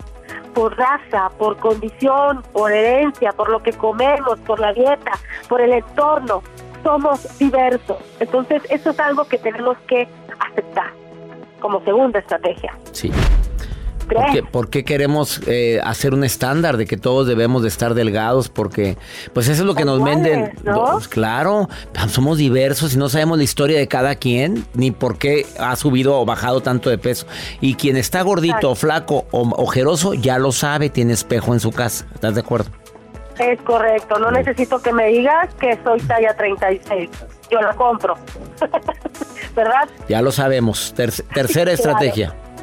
Por 0.54 0.76
raza, 0.76 1.30
por 1.38 1.56
condición, 1.56 2.42
por 2.52 2.70
herencia, 2.70 3.32
por 3.32 3.48
lo 3.48 3.62
que 3.62 3.72
comemos, 3.72 4.38
por 4.40 4.60
la 4.60 4.72
dieta, 4.72 5.12
por 5.48 5.60
el 5.60 5.72
entorno. 5.72 6.42
Somos 6.82 7.38
diversos. 7.38 7.98
Entonces, 8.20 8.62
eso 8.68 8.90
es 8.90 9.00
algo 9.00 9.24
que 9.24 9.38
tenemos 9.38 9.76
que 9.88 10.06
aceptar 10.38 10.92
como 11.60 11.80
segunda 11.80 12.18
estrategia. 12.18 12.76
Sí. 12.92 13.10
¿Por 14.08 14.32
qué, 14.32 14.42
por 14.42 14.68
qué 14.70 14.84
queremos 14.84 15.40
eh, 15.46 15.80
hacer 15.82 16.14
un 16.14 16.24
estándar 16.24 16.76
de 16.76 16.86
que 16.86 16.96
todos 16.96 17.26
debemos 17.26 17.62
de 17.62 17.68
estar 17.68 17.94
delgados? 17.94 18.48
Porque, 18.48 18.96
pues 19.32 19.48
eso 19.48 19.62
es 19.62 19.66
lo 19.66 19.74
que 19.74 19.84
nos 19.84 20.02
venden. 20.02 20.52
¿no? 20.62 20.84
Pues, 20.92 21.08
claro, 21.08 21.68
somos 22.08 22.38
diversos 22.38 22.94
y 22.94 22.98
no 22.98 23.08
sabemos 23.08 23.38
la 23.38 23.44
historia 23.44 23.78
de 23.78 23.88
cada 23.88 24.14
quien, 24.16 24.66
ni 24.74 24.90
por 24.90 25.18
qué 25.18 25.46
ha 25.58 25.74
subido 25.76 26.18
o 26.20 26.24
bajado 26.26 26.60
tanto 26.60 26.90
de 26.90 26.98
peso. 26.98 27.26
Y 27.60 27.74
quien 27.74 27.96
está 27.96 28.22
gordito, 28.22 28.74
flaco 28.74 29.26
o 29.30 29.48
ojeroso, 29.56 30.14
ya 30.14 30.38
lo 30.38 30.52
sabe, 30.52 30.90
tiene 30.90 31.12
espejo 31.14 31.54
en 31.54 31.60
su 31.60 31.70
casa. 31.72 32.06
¿Estás 32.14 32.34
de 32.34 32.40
acuerdo? 32.40 32.70
Es 33.38 33.60
correcto. 33.62 34.18
No 34.20 34.30
necesito 34.30 34.80
que 34.80 34.92
me 34.92 35.08
digas 35.08 35.52
que 35.60 35.78
soy 35.82 36.00
talla 36.02 36.36
36. 36.36 37.10
Yo 37.50 37.60
la 37.60 37.74
compro. 37.74 38.14
¿Verdad? 39.56 39.88
Ya 40.08 40.22
lo 40.22 40.30
sabemos. 40.32 40.92
Ter- 40.94 41.12
tercera 41.34 41.72
Claro. 41.76 42.53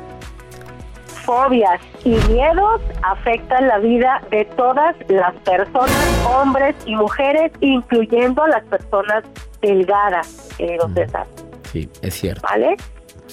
Fobias 1.32 1.80
y 2.04 2.10
miedos 2.30 2.82
afectan 3.04 3.70
la 3.70 3.78
vida 3.78 4.22
de 4.32 4.44
todas 4.44 4.94
las 5.08 5.34
personas, 5.46 6.26
hombres 6.30 6.76
y 6.86 6.94
mujeres, 6.94 7.54
incluyendo 7.62 8.44
a 8.44 8.50
las 8.50 8.64
personas 8.66 9.24
delgadas, 9.62 10.50
querido 10.58 10.90
César, 10.90 11.26
Sí, 11.72 11.90
es 12.02 12.16
cierto. 12.16 12.42
¿vale? 12.50 12.76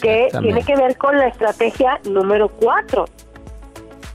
Que 0.01 0.29
tiene 0.41 0.63
que 0.63 0.77
ver 0.77 0.97
con 0.97 1.19
la 1.19 1.27
estrategia 1.27 1.99
número 2.09 2.49
cuatro. 2.49 3.07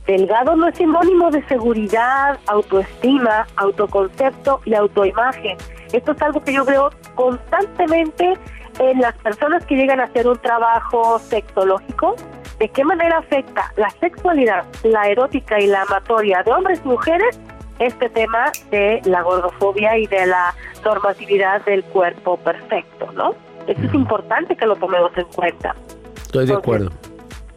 Delgado 0.08 0.56
no 0.56 0.70
es 0.70 0.78
sinónimo 0.78 1.30
de 1.30 1.46
seguridad, 1.48 2.40
autoestima, 2.48 3.48
autoconcepto 3.58 4.62
y 4.64 4.76
autoimagen. 4.76 5.58
Esto 5.92 6.14
es 6.14 6.22
algo 6.22 6.42
que 6.42 6.54
yo 6.54 6.64
veo 6.64 6.90
constantemente 7.16 8.34
en 8.80 9.02
las 9.02 9.14
personas 9.16 9.66
que 9.66 9.76
llegan 9.76 10.00
a 10.00 10.06
hacer 10.06 10.26
un 10.26 10.38
trabajo 10.38 11.20
sexológico. 11.20 12.16
¿De 12.60 12.70
qué 12.70 12.84
manera 12.84 13.18
afecta 13.18 13.72
la 13.78 13.90
sexualidad, 14.00 14.66
la 14.84 15.08
erótica 15.08 15.60
y 15.60 15.68
la 15.68 15.82
amatoria 15.82 16.44
de 16.44 16.52
hombres 16.52 16.82
y 16.84 16.88
mujeres 16.88 17.40
este 17.80 18.10
tema 18.10 18.52
de 18.72 19.02
la 19.06 19.22
gordofobia 19.24 19.98
y 19.98 20.08
de 20.08 20.28
la 20.28 20.54
normatividad 20.86 21.64
del 21.66 21.84
cuerpo 21.86 22.38
perfecto, 22.38 23.12
¿no? 23.14 23.36
Eso 23.68 23.82
es 23.82 23.94
importante 23.94 24.56
que 24.56 24.66
lo 24.66 24.76
tomemos 24.76 25.12
en 25.18 25.26
cuenta. 25.26 25.76
Estoy 26.16 26.46
de 26.46 26.54
acuerdo. 26.54 26.92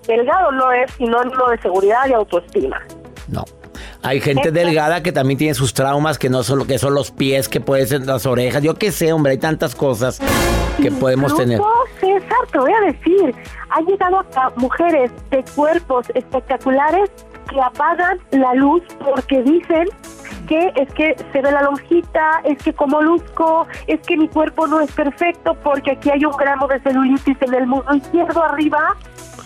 Delgado 0.07 0.53
no 0.53 0.71
es 0.73 0.91
sinónimo 0.93 1.49
de 1.49 1.59
seguridad 1.59 2.07
y 2.09 2.13
autoestima. 2.13 2.81
No. 3.29 3.45
Hay 4.07 4.21
gente 4.21 4.53
delgada 4.53 5.03
que 5.03 5.11
también 5.11 5.37
tiene 5.37 5.55
sus 5.55 5.75
traumas, 5.75 6.19
que 6.19 6.31
no 6.31 6.45
son 6.45 6.61
lo 6.61 6.67
que 6.67 6.79
son 6.79 6.95
los 6.95 7.11
pies, 7.11 7.49
que 7.49 7.61
pueden 7.61 7.89
ser 7.89 8.07
las 8.07 8.25
orejas. 8.25 8.63
Yo 8.63 8.75
qué 8.75 8.93
sé, 8.93 9.13
hombre, 9.13 9.33
hay 9.33 9.39
tantas 9.39 9.75
cosas 9.75 10.21
que 10.81 10.93
podemos 10.93 11.35
tener. 11.37 11.59
No, 11.59 11.67
César, 12.01 12.47
te 12.53 12.59
voy 12.59 12.73
a 12.73 12.81
decir, 12.83 13.35
han 13.71 13.85
llegado 13.85 14.21
acá 14.21 14.53
mujeres 14.57 15.11
de 15.31 15.45
cuerpos 15.55 16.07
espectaculares 16.15 17.11
que 17.51 17.61
apagan 17.61 18.19
la 18.31 18.55
luz 18.55 18.83
porque 19.05 19.43
dicen 19.43 19.89
que 20.47 20.73
es 20.77 20.93
que 20.95 21.17
se 21.33 21.41
ve 21.41 21.51
la 21.51 21.63
lonjita, 21.63 22.43
es 22.45 22.63
que 22.63 22.73
como 22.73 23.03
luzco, 23.03 23.67
es 23.89 24.01
que 24.07 24.17
mi 24.17 24.29
cuerpo 24.29 24.67
no 24.69 24.81
es 24.81 24.93
perfecto 24.93 25.57
porque 25.65 25.93
aquí 25.93 26.11
hay 26.11 26.25
un 26.25 26.37
gramo 26.37 26.69
de 26.69 26.79
celulitis 26.81 27.37
en 27.41 27.55
el 27.55 27.67
muslo 27.67 27.95
izquierdo 27.95 28.43
arriba. 28.45 28.97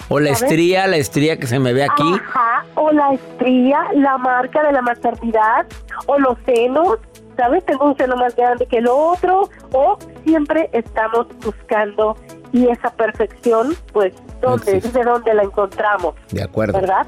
O 0.08 0.18
la 0.18 0.34
¿sabes? 0.34 0.42
estría, 0.42 0.86
la 0.86 0.96
estría 0.96 1.38
que 1.38 1.46
se 1.46 1.58
me 1.58 1.72
ve 1.72 1.84
aquí. 1.84 2.14
Ajá, 2.14 2.59
o 2.80 2.90
la 2.92 3.12
estría, 3.12 3.92
la 3.94 4.16
marca 4.16 4.62
de 4.62 4.72
la 4.72 4.80
maternidad, 4.80 5.66
o 6.06 6.18
los 6.18 6.38
senos, 6.46 6.96
¿sabes? 7.36 7.62
Tengo 7.66 7.84
un 7.84 7.96
seno 7.96 8.16
más 8.16 8.34
grande 8.34 8.64
que 8.64 8.78
el 8.78 8.88
otro, 8.88 9.50
o 9.72 9.98
siempre 10.24 10.70
estamos 10.72 11.26
buscando 11.44 12.16
y 12.52 12.68
esa 12.68 12.90
perfección, 12.90 13.74
pues, 13.92 14.14
¿dónde? 14.40 14.78
existe. 14.78 14.98
¿De 14.98 15.04
dónde 15.04 15.34
la 15.34 15.42
encontramos? 15.42 16.14
De 16.30 16.42
acuerdo. 16.42 16.80
¿Verdad? 16.80 17.06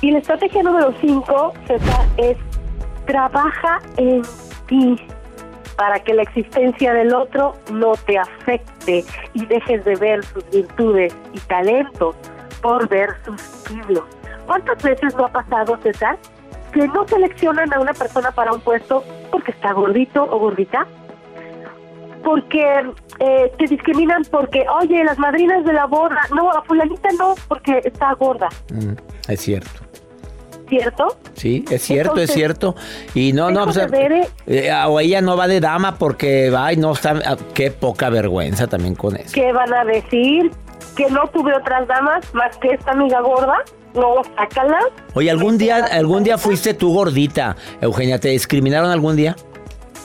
Y 0.00 0.12
la 0.12 0.18
estrategia 0.18 0.62
número 0.62 0.94
5, 1.00 1.52
César, 1.66 2.06
es 2.16 2.36
trabaja 3.06 3.80
en 3.96 4.22
ti 4.68 4.96
para 5.76 5.98
que 5.98 6.14
la 6.14 6.22
existencia 6.22 6.94
del 6.94 7.12
otro 7.14 7.54
no 7.72 7.94
te 8.06 8.16
afecte 8.16 9.04
y 9.34 9.46
dejes 9.46 9.84
de 9.84 9.96
ver 9.96 10.24
sus 10.24 10.48
virtudes 10.50 11.14
y 11.32 11.40
talentos 11.40 12.14
por 12.62 12.88
ver 12.88 13.10
sus 13.24 13.42
kilos. 13.68 14.04
¿Cuántas 14.46 14.82
veces 14.82 15.14
no 15.16 15.26
ha 15.26 15.32
pasado, 15.32 15.78
César, 15.82 16.16
que 16.72 16.86
no 16.88 17.06
seleccionan 17.06 17.72
a 17.72 17.80
una 17.80 17.92
persona 17.92 18.30
para 18.30 18.52
un 18.52 18.60
puesto 18.60 19.02
porque 19.30 19.50
está 19.52 19.72
gordito 19.72 20.22
o 20.24 20.38
gordita? 20.38 20.86
Porque 22.24 22.64
eh, 23.20 23.52
te 23.58 23.66
discriminan 23.66 24.22
porque, 24.30 24.64
oye, 24.80 25.04
las 25.04 25.18
madrinas 25.18 25.64
de 25.64 25.72
la 25.72 25.86
boda, 25.86 26.20
no, 26.34 26.50
a 26.50 26.62
fulanita 26.62 27.08
no, 27.18 27.34
porque 27.48 27.80
está 27.84 28.12
gorda, 28.14 28.48
Mm, 28.72 28.94
es 29.28 29.40
cierto. 29.40 29.86
¿cierto? 30.68 31.16
Sí, 31.34 31.64
es 31.70 31.82
cierto, 31.82 32.12
Entonces, 32.12 32.30
es 32.30 32.34
cierto. 32.34 32.74
Y 33.14 33.32
no, 33.32 33.50
no, 33.50 33.66
dejo 33.66 33.88
pues, 33.88 33.90
ver, 33.90 34.12
eh, 34.12 34.28
eh, 34.46 34.72
o 34.86 34.98
ella 34.98 35.20
no 35.20 35.36
va 35.36 35.46
de 35.46 35.60
dama 35.60 35.96
porque, 35.96 36.52
ay, 36.56 36.76
no 36.76 36.92
está, 36.92 37.20
ah, 37.24 37.36
qué 37.54 37.70
poca 37.70 38.10
vergüenza 38.10 38.66
también 38.66 38.94
con 38.96 39.16
eso. 39.16 39.32
¿Qué 39.32 39.52
van 39.52 39.72
a 39.72 39.84
decir? 39.84 40.50
Que 40.96 41.08
no 41.10 41.26
tuve 41.28 41.54
otras 41.54 41.86
damas 41.86 42.34
más 42.34 42.56
que 42.58 42.70
esta 42.70 42.92
amiga 42.92 43.20
gorda. 43.20 43.58
No, 43.96 44.22
sácala. 44.36 44.78
Oye, 45.14 45.30
¿algún 45.30 45.58
día, 45.58 45.76
algún 45.76 46.22
día 46.22 46.38
fuiste 46.38 46.74
tú 46.74 46.92
gordita, 46.92 47.56
Eugenia? 47.80 48.20
¿Te 48.20 48.28
discriminaron 48.28 48.90
algún 48.90 49.16
día? 49.16 49.34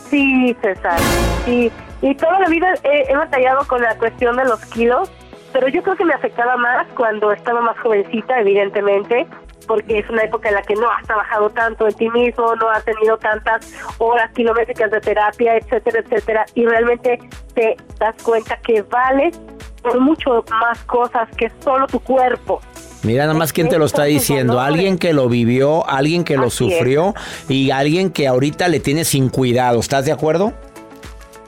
Sí, 0.10 0.56
César. 0.62 1.00
Sí. 1.46 1.72
Y 2.02 2.16
toda 2.16 2.40
la 2.40 2.48
vida 2.48 2.74
he, 2.84 3.12
he 3.12 3.16
batallado 3.16 3.68
con 3.68 3.82
la 3.82 3.96
cuestión 3.98 4.38
de 4.38 4.46
los 4.46 4.60
kilos, 4.68 5.12
pero 5.54 5.68
yo 5.68 5.84
creo 5.84 5.96
que 5.96 6.06
me 6.06 6.14
afectaba 6.14 6.58
más 6.58 6.88
cuando 6.96 7.32
estaba 7.32 7.62
más 7.62 7.78
jovencita, 7.80 8.40
evidentemente, 8.40 9.28
porque 9.68 10.00
es 10.00 10.10
una 10.10 10.24
época 10.24 10.50
en 10.50 10.56
la 10.56 10.62
que 10.62 10.76
no 10.76 10.90
has 10.90 11.06
trabajado 11.06 11.50
tanto 11.50 11.88
en 11.88 11.94
ti 11.94 12.10
mismo, 12.10 12.56
no 12.56 12.70
has 12.70 12.84
tenido 12.84 13.18
tantas 13.18 13.74
horas 13.98 14.32
kilométricas 14.34 14.92
de 14.92 15.02
terapia, 15.02 15.58
etcétera, 15.58 16.00
etcétera, 16.00 16.46
y 16.56 16.66
realmente 16.66 17.20
te 17.54 17.78
das 18.00 18.16
cuenta 18.24 18.58
que 18.58 18.82
vales 18.84 19.40
por 19.82 20.00
mucho 20.00 20.44
más 20.50 20.80
cosas 20.86 21.28
que 21.38 21.52
solo 21.64 21.88
tu 21.88 22.00
cuerpo. 22.00 22.62
Mira 23.04 23.26
nada 23.26 23.38
más 23.38 23.52
quién 23.52 23.68
te 23.68 23.80
lo 23.80 23.86
está 23.86 24.04
diciendo. 24.04 24.60
Alguien 24.60 25.00
que 25.00 25.12
lo 25.12 25.28
vivió, 25.28 25.88
alguien 25.90 26.24
que 26.24 26.38
lo 26.38 26.48
Así 26.48 26.68
es. 26.68 26.78
sufrió 26.78 27.16
y 27.50 27.72
alguien 27.72 28.12
que 28.12 28.28
ahorita 28.28 28.68
le 28.68 28.80
tiene 28.80 29.06
sin 29.06 29.30
cuidado. 29.30 29.80
¿Estás 29.80 30.06
de 30.06 30.12
acuerdo? 30.12 30.54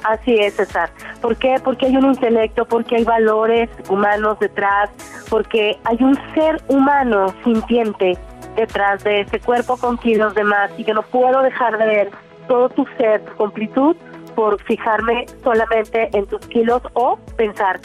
Así 0.03 0.35
es, 0.35 0.55
César. 0.55 0.89
¿Por 1.21 1.37
qué? 1.37 1.55
Porque 1.63 1.85
hay 1.85 1.97
un 1.97 2.05
intelecto, 2.05 2.65
porque 2.65 2.97
hay 2.97 3.03
valores 3.03 3.69
humanos 3.89 4.37
detrás, 4.39 4.89
porque 5.29 5.79
hay 5.85 5.97
un 6.01 6.17
ser 6.33 6.61
humano 6.67 7.33
sintiente 7.43 8.17
detrás 8.55 9.03
de 9.03 9.21
ese 9.21 9.39
cuerpo 9.39 9.77
con 9.77 9.97
kilos 9.97 10.35
de 10.35 10.43
más 10.43 10.71
y 10.77 10.83
que 10.83 10.93
no 10.93 11.01
puedo 11.03 11.41
dejar 11.41 11.77
de 11.77 11.85
ver 11.85 12.11
todo 12.47 12.69
tu 12.69 12.85
ser, 12.97 13.23
tu 13.23 13.33
completud, 13.35 13.95
por 14.36 14.62
fijarme 14.63 15.26
solamente 15.43 16.10
en 16.13 16.26
tus 16.28 16.39
kilos 16.48 16.82
o 16.93 17.17
pensar, 17.38 17.80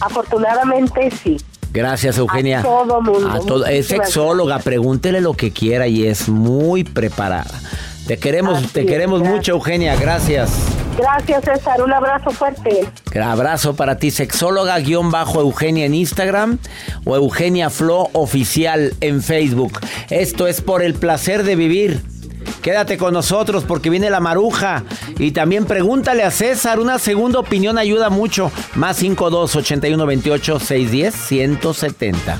Afortunadamente 0.00 1.10
sí. 1.10 1.38
Gracias, 1.72 2.18
Eugenia. 2.18 2.60
A 2.60 2.62
todo 2.62 3.00
mundo. 3.00 3.28
A 3.30 3.40
todo- 3.40 3.66
es 3.66 3.86
sexóloga, 3.88 4.58
pregúntele 4.58 5.20
lo 5.20 5.34
que 5.34 5.50
quiera 5.52 5.86
y 5.86 6.06
es 6.06 6.28
muy 6.28 6.84
preparada. 6.84 7.50
Te 8.06 8.18
queremos, 8.18 8.58
Así 8.58 8.66
te 8.68 8.84
queremos 8.84 9.20
gracias. 9.20 9.36
mucho, 9.38 9.52
Eugenia. 9.52 9.96
Gracias. 9.96 10.50
Gracias 10.98 11.44
César, 11.44 11.80
un 11.82 11.90
abrazo 11.92 12.30
fuerte. 12.30 12.86
Abrazo 13.18 13.74
para 13.74 13.96
ti, 13.96 14.10
sexóloga-eugenia 14.10 15.86
en 15.86 15.94
Instagram 15.94 16.58
o 17.04 17.16
Eugenia 17.16 17.70
Flo 17.70 18.10
Oficial 18.12 18.92
en 19.00 19.22
Facebook. 19.22 19.80
Esto 20.10 20.46
es 20.46 20.60
por 20.60 20.82
el 20.82 20.92
placer 20.94 21.44
de 21.44 21.56
vivir. 21.56 22.02
Quédate 22.62 22.96
con 22.96 23.12
nosotros 23.12 23.64
porque 23.64 23.90
viene 23.90 24.08
la 24.08 24.20
maruja. 24.20 24.84
Y 25.18 25.32
también 25.32 25.64
pregúntale 25.64 26.22
a 26.22 26.30
César. 26.30 26.78
Una 26.78 26.98
segunda 26.98 27.40
opinión 27.40 27.76
ayuda 27.76 28.08
mucho. 28.08 28.52
Más 28.74 28.96
52 28.98 29.56
81 29.56 30.06
28 30.06 30.60
610 30.60 31.14
170. 31.14 32.38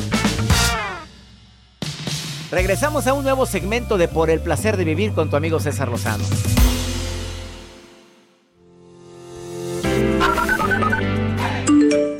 Regresamos 2.52 3.06
a 3.06 3.14
un 3.14 3.24
nuevo 3.24 3.46
segmento 3.46 3.98
de 3.98 4.08
Por 4.08 4.30
el 4.30 4.40
placer 4.40 4.76
de 4.76 4.84
vivir 4.84 5.12
con 5.12 5.28
tu 5.28 5.36
amigo 5.36 5.58
César 5.58 5.88
Lozano. 5.88 6.24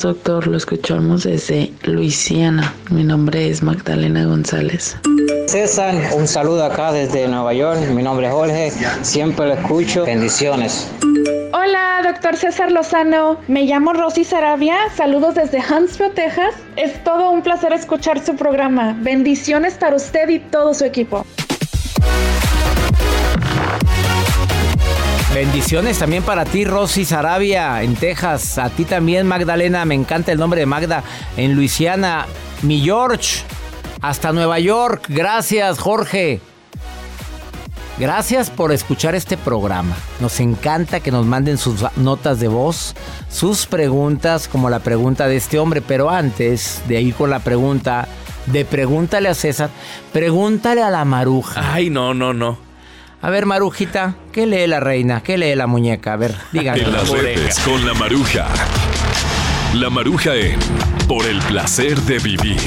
Doctor, 0.03 0.49
lo 0.49 0.57
escuchamos 0.57 1.23
desde 1.23 1.73
Luisiana. 1.85 2.75
Mi 2.91 3.05
nombre 3.05 3.49
es 3.49 3.63
Magdalena 3.63 4.25
González. 4.25 4.97
César, 5.47 5.95
un 6.17 6.27
saludo 6.27 6.65
acá 6.65 6.91
desde 6.91 7.29
Nueva 7.29 7.55
York. 7.55 7.79
Mi 7.95 8.03
nombre 8.03 8.27
es 8.27 8.33
Jorge. 8.33 8.73
Siempre 9.03 9.47
lo 9.47 9.55
escucho. 9.55 10.05
Bendiciones. 10.05 10.91
Hola, 11.53 12.01
doctor 12.03 12.35
César 12.37 12.73
Lozano. 12.73 13.39
Me 13.47 13.63
llamo 13.63 13.93
Rosy 13.93 14.25
Sarabia. 14.25 14.75
Saludos 14.97 15.37
desde 15.37 15.59
Huntsville, 15.59 16.11
Texas. 16.11 16.57
Es 16.75 17.05
todo 17.05 17.31
un 17.31 17.43
placer 17.43 17.73
escuchar 17.73 18.19
su 18.25 18.35
programa. 18.35 18.97
Bendiciones 19.03 19.75
para 19.75 19.95
usted 19.95 20.29
y 20.31 20.41
todo 20.41 20.75
su 20.75 20.85
equipo. 20.85 21.25
Bendiciones 25.35 25.99
también 25.99 26.23
para 26.23 26.45
ti, 26.45 26.67
Rosy 26.67 27.07
Sarabia, 27.07 27.83
en 27.83 27.97
Texas. 27.97 28.59
A 28.59 28.69
ti 28.69 28.85
también, 28.85 29.27
Magdalena. 29.27 29.87
Me 29.87 29.95
encanta 29.95 30.31
el 30.31 30.39
nombre 30.39 30.61
de 30.61 30.67
Magda. 30.67 31.03
En 31.39 31.57
Luisiana, 31.57 32.27
mi 32.61 32.83
George. 32.83 33.43
Hasta 34.03 34.33
Nueva 34.33 34.59
York. 34.59 35.07
Gracias, 35.09 35.79
Jorge. 35.79 36.41
Gracias 37.99 38.51
por 38.51 38.73
escuchar 38.73 39.15
este 39.15 39.39
programa. 39.39 39.97
Nos 40.21 40.39
encanta 40.39 41.01
que 41.01 41.11
nos 41.11 41.25
manden 41.25 41.57
sus 41.57 41.83
notas 41.97 42.39
de 42.39 42.49
voz, 42.49 42.95
sus 43.31 43.65
preguntas, 43.65 44.49
como 44.49 44.69
la 44.69 44.81
pregunta 44.81 45.29
de 45.29 45.37
este 45.37 45.59
hombre. 45.59 45.81
Pero 45.81 46.11
antes 46.11 46.83
de 46.89 47.01
ir 47.01 47.15
con 47.15 47.31
la 47.31 47.39
pregunta, 47.39 48.07
de 48.47 48.67
pregúntale 48.67 49.31
a 49.31 49.35
César, 49.35 49.71
pregúntale 50.13 50.83
a 50.83 50.91
la 50.91 51.07
maruja. 51.07 51.73
Ay, 51.73 51.89
no, 51.89 52.13
no, 52.13 52.35
no. 52.35 52.72
A 53.25 53.31
ver, 53.31 53.47
Marujita, 53.47 54.17
¿qué 54.33 54.47
lee 54.47 54.67
la 54.67 54.81
reina? 54.81 55.23
¿Qué 55.23 55.39
lee 55.39 55.55
la 55.55 55.69
muñeca? 55.69 56.15
A 56.15 56.17
ver, 56.17 56.35
díganme. 56.51 56.83
En 56.83 56.93
las 56.93 57.09
redes 57.09 57.57
con 57.61 57.87
la 57.87 57.95
maruja. 57.95 58.49
La 59.75 59.89
maruja 59.91 60.35
en 60.35 60.59
Por 61.07 61.25
el 61.27 61.39
placer 61.43 62.01
de 62.01 62.19
vivir. 62.19 62.59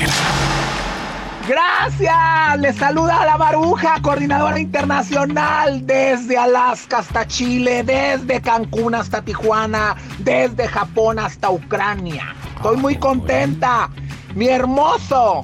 Gracias, 1.46 2.60
les 2.60 2.76
saluda 2.78 3.26
la 3.26 3.38
Maruja, 3.38 4.02
coordinadora 4.02 4.58
internacional 4.58 5.86
desde 5.86 6.38
Alaska 6.38 7.00
hasta 7.00 7.28
Chile, 7.28 7.84
desde 7.84 8.41
Cancún 8.41 8.96
hasta 8.96 9.22
Tijuana, 9.22 9.98
desde 10.20 10.70
Japón 10.70 11.20
hasta 11.20 11.52
Ucrania. 11.52 12.34
Estoy 12.56 12.78
muy 12.78 12.96
contenta. 12.96 13.89
Mi 14.34 14.48
hermoso, 14.48 15.41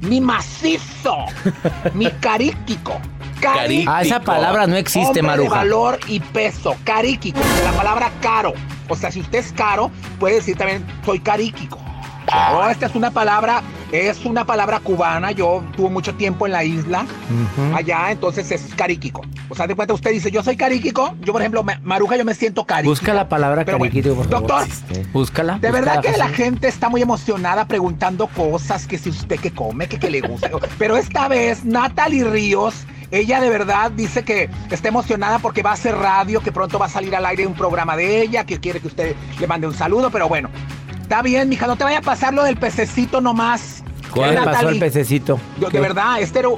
mi 0.00 0.22
macizo, 0.22 1.26
mi 1.94 2.10
caríquico. 2.12 2.98
Ah, 3.46 4.02
esa 4.02 4.20
palabra 4.20 4.66
no 4.66 4.76
existe, 4.76 5.22
Maruja. 5.22 5.50
De 5.50 5.56
valor 5.56 6.00
y 6.06 6.20
peso, 6.20 6.76
caríquico, 6.84 7.40
la 7.64 7.72
palabra 7.72 8.10
caro. 8.20 8.54
O 8.88 8.96
sea, 8.96 9.10
si 9.10 9.20
usted 9.20 9.38
es 9.38 9.52
caro, 9.52 9.90
puede 10.18 10.36
decir 10.36 10.56
también 10.56 10.86
soy 11.04 11.20
caríquico. 11.20 11.78
Oh, 12.52 12.68
esta 12.68 12.86
es 12.86 12.94
una 12.94 13.10
palabra, 13.10 13.62
es 13.92 14.24
una 14.24 14.44
palabra 14.44 14.80
cubana. 14.80 15.30
Yo 15.32 15.64
tuve 15.76 15.88
mucho 15.90 16.14
tiempo 16.14 16.46
en 16.46 16.52
la 16.52 16.64
isla, 16.64 17.06
allá, 17.74 18.10
entonces 18.10 18.50
es 18.50 18.74
caríquico. 18.74 19.22
O 19.48 19.54
sea, 19.54 19.66
de 19.66 19.74
cuenta 19.74 19.94
usted 19.94 20.10
dice, 20.12 20.30
yo 20.30 20.42
soy 20.42 20.56
caríquico. 20.56 21.14
Yo, 21.22 21.32
por 21.32 21.40
ejemplo, 21.40 21.62
me- 21.64 21.78
Maruja, 21.78 22.16
yo 22.16 22.24
me 22.24 22.34
siento 22.34 22.64
caríquico. 22.64 22.90
Busca 22.90 23.14
la 23.14 23.28
palabra 23.28 23.64
Pero 23.64 23.78
bueno, 23.78 23.92
por 23.94 24.28
favor. 24.28 24.28
doctor, 24.28 24.66
Búscala. 25.12 25.58
de 25.58 25.68
búscala, 25.70 25.70
verdad 25.72 26.02
que 26.02 26.16
la 26.18 26.28
gente 26.28 26.68
está 26.68 26.88
muy 26.88 27.00
emocionada 27.02 27.66
preguntando 27.66 28.26
cosas, 28.28 28.86
que 28.86 28.98
si 28.98 29.08
usted 29.10 29.40
que 29.40 29.50
come, 29.52 29.88
que, 29.88 29.98
que 29.98 30.10
le 30.10 30.20
gusta. 30.20 30.50
Pero 30.78 30.96
esta 30.96 31.28
vez, 31.28 31.64
Natalie 31.64 32.24
Ríos, 32.24 32.74
ella 33.10 33.40
de 33.40 33.48
verdad 33.48 33.90
dice 33.90 34.22
que 34.22 34.50
está 34.70 34.88
emocionada 34.88 35.38
porque 35.38 35.62
va 35.62 35.70
a 35.70 35.74
hacer 35.74 35.94
radio, 35.96 36.42
que 36.42 36.52
pronto 36.52 36.78
va 36.78 36.86
a 36.86 36.90
salir 36.90 37.16
al 37.16 37.24
aire 37.24 37.46
un 37.46 37.54
programa 37.54 37.96
de 37.96 38.20
ella, 38.20 38.44
que 38.44 38.60
quiere 38.60 38.80
que 38.80 38.88
usted 38.88 39.16
le 39.40 39.46
mande 39.46 39.66
un 39.66 39.72
saludo, 39.74 40.10
pero 40.10 40.28
bueno. 40.28 40.50
Está 41.08 41.22
bien, 41.22 41.48
mija, 41.48 41.66
no 41.66 41.74
te 41.74 41.84
vaya 41.84 42.00
a 42.00 42.02
pasar 42.02 42.34
lo 42.34 42.42
del 42.44 42.58
pececito 42.58 43.22
nomás. 43.22 43.82
¿Cuál 44.12 44.34
le 44.34 44.42
pasó 44.42 44.68
al 44.68 44.78
pececito? 44.78 45.40
de 45.70 45.80
verdad, 45.80 46.20
este 46.20 46.40
era, 46.40 46.48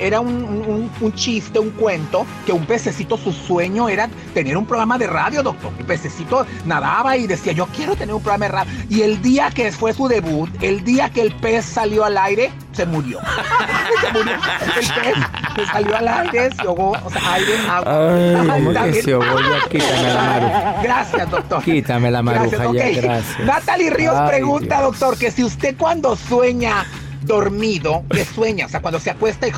era 0.00 0.20
un, 0.20 0.28
un- 0.44 0.90
un 1.00 1.12
chiste, 1.14 1.58
un 1.58 1.70
cuento, 1.70 2.24
que 2.46 2.52
un 2.52 2.64
pececito, 2.64 3.16
su 3.16 3.32
sueño 3.32 3.88
era 3.88 4.08
tener 4.34 4.56
un 4.56 4.66
programa 4.66 4.98
de 4.98 5.08
radio, 5.08 5.42
doctor. 5.42 5.72
El 5.80 5.84
pececito 5.84 6.46
nadaba 6.64 7.16
y 7.16 7.26
decía, 7.26 7.52
yo 7.52 7.66
quiero 7.74 7.96
tener 7.96 8.14
un 8.14 8.22
programa 8.22 8.44
de 8.46 8.52
radio. 8.52 8.70
Y 8.88 9.02
el 9.02 9.20
día 9.20 9.50
que 9.50 9.72
fue 9.72 9.92
su 9.92 10.06
debut, 10.06 10.48
el 10.62 10.84
día 10.84 11.10
que 11.10 11.22
el 11.22 11.32
pez 11.34 11.64
salió 11.64 12.04
al 12.04 12.16
aire, 12.18 12.52
se 12.78 12.86
murió. 12.86 13.18
se 14.00 14.12
murió. 14.12 14.34
El 14.34 14.70
pez 14.70 15.16
se 15.56 15.66
salió 15.66 15.96
al 15.96 16.06
aire, 16.06 16.50
se 16.54 16.62
ahogó, 16.62 16.92
o 16.92 17.10
sea, 17.10 17.32
aire, 17.34 17.58
agua. 17.68 18.14
Ay, 18.14 18.48
¿cómo 18.48 18.70
Está 18.70 18.84
que 18.84 18.90
bien. 18.92 19.04
se 19.04 19.12
ahogó? 19.14 19.40
Ya 19.40 19.68
quítame 19.68 20.14
la 20.14 20.22
maruja. 20.22 20.82
Gracias, 20.82 21.30
doctor. 21.30 21.62
Quítame 21.64 22.10
la 22.12 22.22
maruja 22.22 22.56
Gracias, 22.56 22.94
ya, 22.94 23.00
gracias. 23.02 23.40
Natalie 23.40 23.90
Ríos 23.90 24.16
Ay, 24.16 24.28
pregunta, 24.28 24.80
doctor, 24.80 25.18
que 25.18 25.32
si 25.32 25.42
usted 25.42 25.76
cuando 25.76 26.14
sueña 26.14 26.86
dormido, 27.22 28.04
¿qué 28.10 28.24
sueña? 28.24 28.66
O 28.66 28.68
sea, 28.68 28.80
cuando 28.80 29.00
se 29.00 29.10
acuesta 29.10 29.48
y 29.48 29.52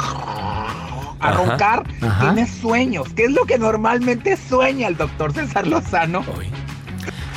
a 1.21 1.33
roncar, 1.33 1.85
tiene 2.21 2.47
sueños. 2.47 3.09
¿Qué 3.15 3.25
es 3.25 3.33
lo 3.33 3.45
que 3.45 3.59
normalmente 3.59 4.39
sueña 4.49 4.89
el 4.89 4.97
doctor 4.97 5.35
César 5.35 5.67
Lozano? 5.67 6.25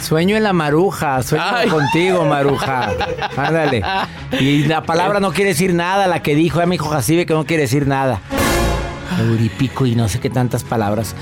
Sueño 0.03 0.35
en 0.35 0.43
la 0.43 0.51
maruja, 0.51 1.23
sueño 1.23 1.45
Ay. 1.47 1.69
contigo, 1.69 2.25
maruja. 2.25 2.91
Ándale. 3.37 3.81
Y 4.37 4.65
la 4.65 4.83
palabra 4.83 5.21
no 5.21 5.31
quiere 5.31 5.51
decir 5.51 5.73
nada, 5.73 6.07
la 6.07 6.21
que 6.21 6.35
dijo, 6.35 6.59
ya 6.59 6.65
me 6.65 6.73
dijo 6.73 6.89
Jacibe 6.89 7.25
que 7.25 7.33
no 7.33 7.45
quiere 7.45 7.63
decir 7.63 7.87
nada. 7.87 8.19
Euripico 9.17 9.85
y 9.85 9.95
no 9.95 10.09
sé 10.09 10.19
qué 10.19 10.29
tantas 10.29 10.65
palabras. 10.65 11.15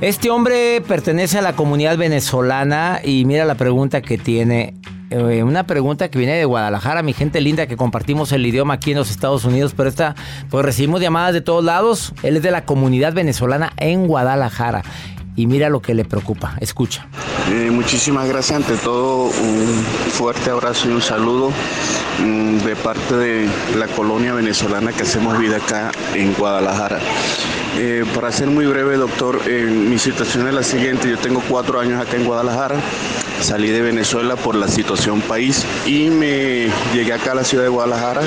Este 0.00 0.30
hombre 0.30 0.80
pertenece 0.86 1.38
a 1.38 1.42
la 1.42 1.54
comunidad 1.54 1.96
venezolana 1.96 3.00
y 3.02 3.24
mira 3.24 3.44
la 3.44 3.56
pregunta 3.56 4.02
que 4.02 4.18
tiene. 4.18 4.74
Eh, 5.10 5.42
una 5.42 5.66
pregunta 5.66 6.08
que 6.08 6.18
viene 6.18 6.34
de 6.34 6.44
Guadalajara, 6.44 7.02
mi 7.02 7.12
gente 7.12 7.40
linda 7.40 7.66
que 7.66 7.76
compartimos 7.76 8.30
el 8.32 8.46
idioma 8.46 8.74
aquí 8.74 8.92
en 8.92 8.98
los 8.98 9.10
Estados 9.10 9.44
Unidos, 9.44 9.74
pero 9.76 9.88
esta, 9.88 10.14
pues 10.48 10.64
recibimos 10.64 11.00
llamadas 11.00 11.34
de 11.34 11.40
todos 11.40 11.64
lados. 11.64 12.14
Él 12.22 12.36
es 12.36 12.42
de 12.42 12.52
la 12.52 12.64
comunidad 12.64 13.12
venezolana 13.12 13.72
en 13.78 14.06
Guadalajara. 14.06 14.82
Y 15.34 15.46
mira 15.46 15.68
lo 15.70 15.82
que 15.82 15.94
le 15.94 16.04
preocupa. 16.04 16.56
Escucha. 16.60 17.06
Eh, 17.50 17.70
muchísimas 17.70 18.28
gracias. 18.28 18.56
Ante 18.56 18.76
todo, 18.76 19.24
un 19.24 19.84
fuerte 20.12 20.50
abrazo 20.50 20.88
y 20.88 20.92
un 20.92 21.02
saludo 21.02 21.52
mm, 22.20 22.58
de 22.58 22.76
parte 22.76 23.14
de 23.16 23.48
la 23.76 23.88
colonia 23.88 24.32
venezolana 24.32 24.92
que 24.92 25.02
hacemos 25.02 25.38
vida 25.38 25.56
acá 25.56 25.90
en 26.14 26.32
Guadalajara. 26.34 27.00
Eh, 27.78 28.04
para 28.14 28.30
ser 28.30 28.48
muy 28.48 28.66
breve, 28.66 28.96
doctor, 28.96 29.40
eh, 29.46 29.64
mi 29.64 29.98
situación 29.98 30.46
es 30.46 30.54
la 30.54 30.62
siguiente. 30.62 31.08
Yo 31.08 31.18
tengo 31.18 31.42
cuatro 31.48 31.80
años 31.80 32.00
acá 32.00 32.16
en 32.16 32.24
Guadalajara. 32.24 32.76
Salí 33.42 33.70
de 33.70 33.82
Venezuela 33.82 34.36
por 34.36 34.54
la 34.54 34.68
situación 34.68 35.20
país 35.20 35.66
y 35.84 36.10
me 36.10 36.68
llegué 36.94 37.12
acá 37.12 37.32
a 37.32 37.34
la 37.34 37.44
ciudad 37.44 37.64
de 37.64 37.70
Guadalajara 37.70 38.22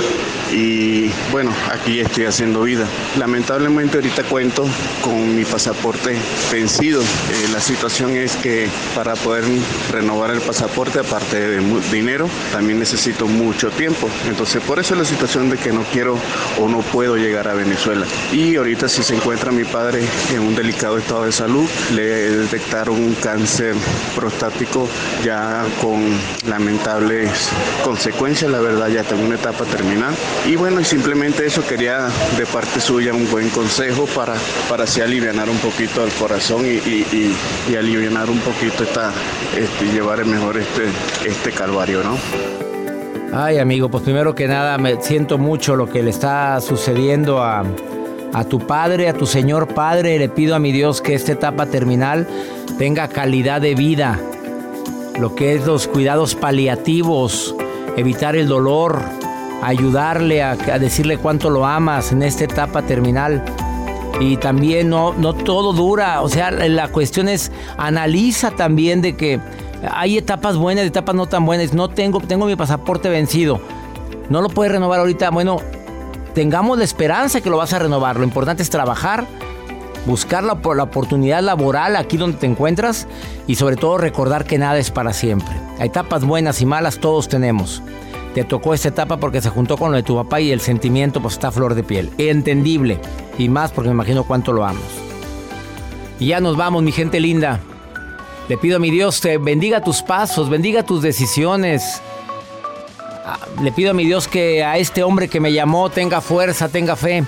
y 0.52 1.10
bueno, 1.32 1.54
aquí 1.72 2.00
estoy 2.00 2.26
haciendo 2.26 2.62
vida. 2.62 2.86
Lamentablemente 3.18 3.98
ahorita 3.98 4.24
cuento 4.24 4.66
con 5.02 5.36
mi 5.36 5.46
pasaporte 5.46 6.16
vencido. 6.52 7.02
Eh, 7.02 7.48
la 7.52 7.60
situación 7.62 8.12
es 8.12 8.36
que 8.36 8.68
para 8.94 9.16
poder 9.16 9.44
renovar 9.92 10.32
el 10.32 10.42
pasaporte, 10.42 11.00
aparte 11.00 11.40
de 11.40 11.82
dinero, 11.92 12.30
también 12.52 12.80
necesito 12.80 13.28
mucho 13.28 13.70
tiempo. 13.72 14.10
Entonces 14.28 14.62
por 14.64 14.80
eso 14.80 14.94
es 14.94 15.00
la 15.00 15.06
situación 15.06 15.50
de 15.50 15.58
que 15.58 15.72
no 15.72 15.84
quiero 15.92 16.18
o 16.60 16.68
no 16.68 16.80
puedo 16.82 17.16
llegar 17.16 17.48
a 17.48 17.54
Venezuela. 17.54 18.06
Y 18.34 18.56
ahorita 18.56 18.90
si 18.90 19.02
se 19.02 19.16
encuentra 19.16 19.52
mi 19.52 19.64
padre 19.64 20.04
en 20.34 20.42
un 20.42 20.56
delicado 20.56 20.98
estado 20.98 21.26
de 21.26 21.32
salud, 21.32 21.68
le 21.94 22.04
detectaron 22.04 22.96
un 22.96 23.16
cáncer 23.16 23.76
prostático 24.16 24.88
ya 25.24 25.66
con 25.82 26.02
lamentables 26.48 27.50
consecuencias, 27.84 28.50
la 28.52 28.60
verdad 28.60 28.88
ya 28.88 29.04
tengo 29.04 29.24
una 29.26 29.36
etapa 29.36 29.66
terminal. 29.66 30.14
Y 30.46 30.56
bueno, 30.56 30.84
simplemente 30.84 31.46
eso 31.46 31.66
quería 31.66 32.08
de 32.38 32.46
parte 32.46 32.80
suya 32.80 33.14
un 33.14 33.30
buen 33.30 33.50
consejo 33.50 34.06
para, 34.06 34.36
para 34.70 34.86
así 34.86 35.02
aliviar 35.02 35.50
un 35.50 35.58
poquito 35.58 36.04
el 36.04 36.12
corazón 36.14 36.66
y, 36.66 36.76
y, 36.76 37.36
y, 37.70 37.76
aliviar 37.76 38.30
un 38.30 38.40
poquito 38.40 38.84
esta, 38.84 39.12
este, 39.58 39.86
llevar 39.92 40.24
mejor 40.26 40.58
este, 40.58 40.84
este 41.28 41.52
calvario, 41.52 42.04
¿no? 42.04 42.18
Ay, 43.34 43.58
amigo, 43.58 43.90
pues 43.90 44.04
primero 44.04 44.34
que 44.34 44.48
nada 44.48 44.78
me 44.78 45.02
siento 45.02 45.38
mucho 45.38 45.76
lo 45.76 45.90
que 45.90 46.02
le 46.04 46.12
está 46.12 46.62
sucediendo 46.62 47.42
a, 47.42 47.66
a 48.34 48.44
tu 48.46 48.60
padre, 48.60 49.10
a 49.10 49.14
tu 49.14 49.26
Señor 49.26 49.74
Padre. 49.74 50.18
Le 50.20 50.30
pido 50.30 50.56
a 50.56 50.60
mi 50.60 50.72
Dios 50.72 51.02
que 51.02 51.16
esta 51.16 51.34
etapa 51.34 51.66
terminal 51.66 52.28
tenga 52.78 53.08
calidad 53.08 53.62
de 53.62 53.76
vida. 53.76 54.20
Lo 55.20 55.34
que 55.34 55.56
es 55.56 55.66
los 55.66 55.88
cuidados 55.88 56.36
paliativos, 56.36 57.56
evitar 57.96 58.36
el 58.36 58.48
dolor, 58.48 59.02
ayudarle 59.62 60.44
a, 60.44 60.56
decirle 60.56 61.18
cuánto 61.18 61.50
lo 61.50 61.66
amas 61.66 62.12
en 62.12 62.22
esta 62.22 62.44
etapa 62.44 62.82
terminal. 62.82 63.44
Y 64.20 64.38
también 64.38 64.90
no, 64.90 65.14
no 65.14 65.34
todo 65.34 65.74
dura, 65.74 66.22
o 66.22 66.30
sea, 66.30 66.52
la 66.52 66.88
cuestión 66.90 67.28
es 67.28 67.52
analiza 67.78 68.52
también 68.52 69.02
de 69.02 69.18
que 69.18 69.40
hay 69.92 70.18
etapas 70.18 70.58
buenas, 70.58 70.86
etapas 70.86 71.16
no 71.16 71.26
tan 71.28 71.46
buenas. 71.46 71.74
No 71.74 71.90
tengo, 71.90 72.20
tengo 72.22 72.46
mi 72.46 72.56
pasaporte 72.56 73.10
vencido. 73.10 73.60
No 74.30 74.42
lo 74.42 74.50
puedes 74.50 74.72
renovar 74.72 75.00
ahorita. 75.00 75.30
Bueno, 75.32 75.58
tengamos 76.34 76.78
la 76.78 76.84
esperanza 76.84 77.42
que 77.42 77.50
lo 77.50 77.58
vas 77.58 77.74
a 77.74 77.80
renovar. 77.80 78.18
Lo 78.18 78.24
importante 78.24 78.64
es 78.64 78.70
trabajar, 78.70 79.26
buscar 80.06 80.44
la, 80.44 80.60
la 80.76 80.84
oportunidad 80.84 81.42
laboral 81.42 81.96
aquí 81.96 82.18
donde 82.18 82.38
te 82.38 82.46
encuentras 82.46 83.08
y 83.48 83.56
sobre 83.56 83.76
todo 83.76 83.98
recordar 83.98 84.46
que 84.46 84.58
nada 84.58 84.78
es 84.78 84.92
para 84.92 85.14
siempre. 85.14 85.56
Etapas 85.80 86.24
buenas 86.24 86.62
y 86.62 86.66
malas 86.66 87.00
todos 87.00 87.28
tenemos 87.28 87.82
te 88.36 88.44
tocó 88.44 88.74
esta 88.74 88.90
etapa 88.90 89.16
porque 89.16 89.42
se 89.42 89.50
juntó 89.50 89.78
con 89.78 89.92
lo 89.92 89.98
de 89.98 90.04
tu 90.04 90.18
papá 90.18 90.42
y 90.42 90.52
el 90.52 90.60
sentimiento 90.60 91.22
pues 91.22 91.36
está 91.36 91.54
flor 91.54 91.74
de 91.74 91.84
piel. 91.84 92.12
Entendible. 92.18 93.00
Y 93.38 93.48
más 93.48 93.72
porque 93.72 93.88
me 93.88 93.94
imagino 93.94 94.26
cuánto 94.26 94.52
lo 94.52 94.66
amas. 94.66 94.84
Y 96.20 96.28
ya 96.28 96.42
nos 96.42 96.58
vamos, 96.58 96.84
mi 96.84 96.92
gente 96.92 97.22
linda. 97.22 97.62
Le 98.50 98.58
pido 98.58 98.76
a 98.76 98.80
mi 98.80 98.92
Dios 98.92 99.22
que 99.22 99.38
bendiga 99.38 99.80
tus 99.80 100.02
pasos, 100.02 100.50
bendiga 100.50 100.84
tus 100.84 101.02
decisiones. 101.02 102.02
Ah, 103.26 103.40
le 103.62 103.72
pido 103.72 103.92
a 103.92 103.94
mi 103.94 104.04
Dios 104.04 104.28
que 104.28 104.66
a 104.66 104.78
este 104.78 105.02
hombre 105.02 105.30
que 105.30 105.40
me 105.40 105.54
llamó 105.54 105.90
tenga 105.90 106.20
fuerza, 106.20 106.68
tenga 106.68 106.98
fe. 106.98 107.24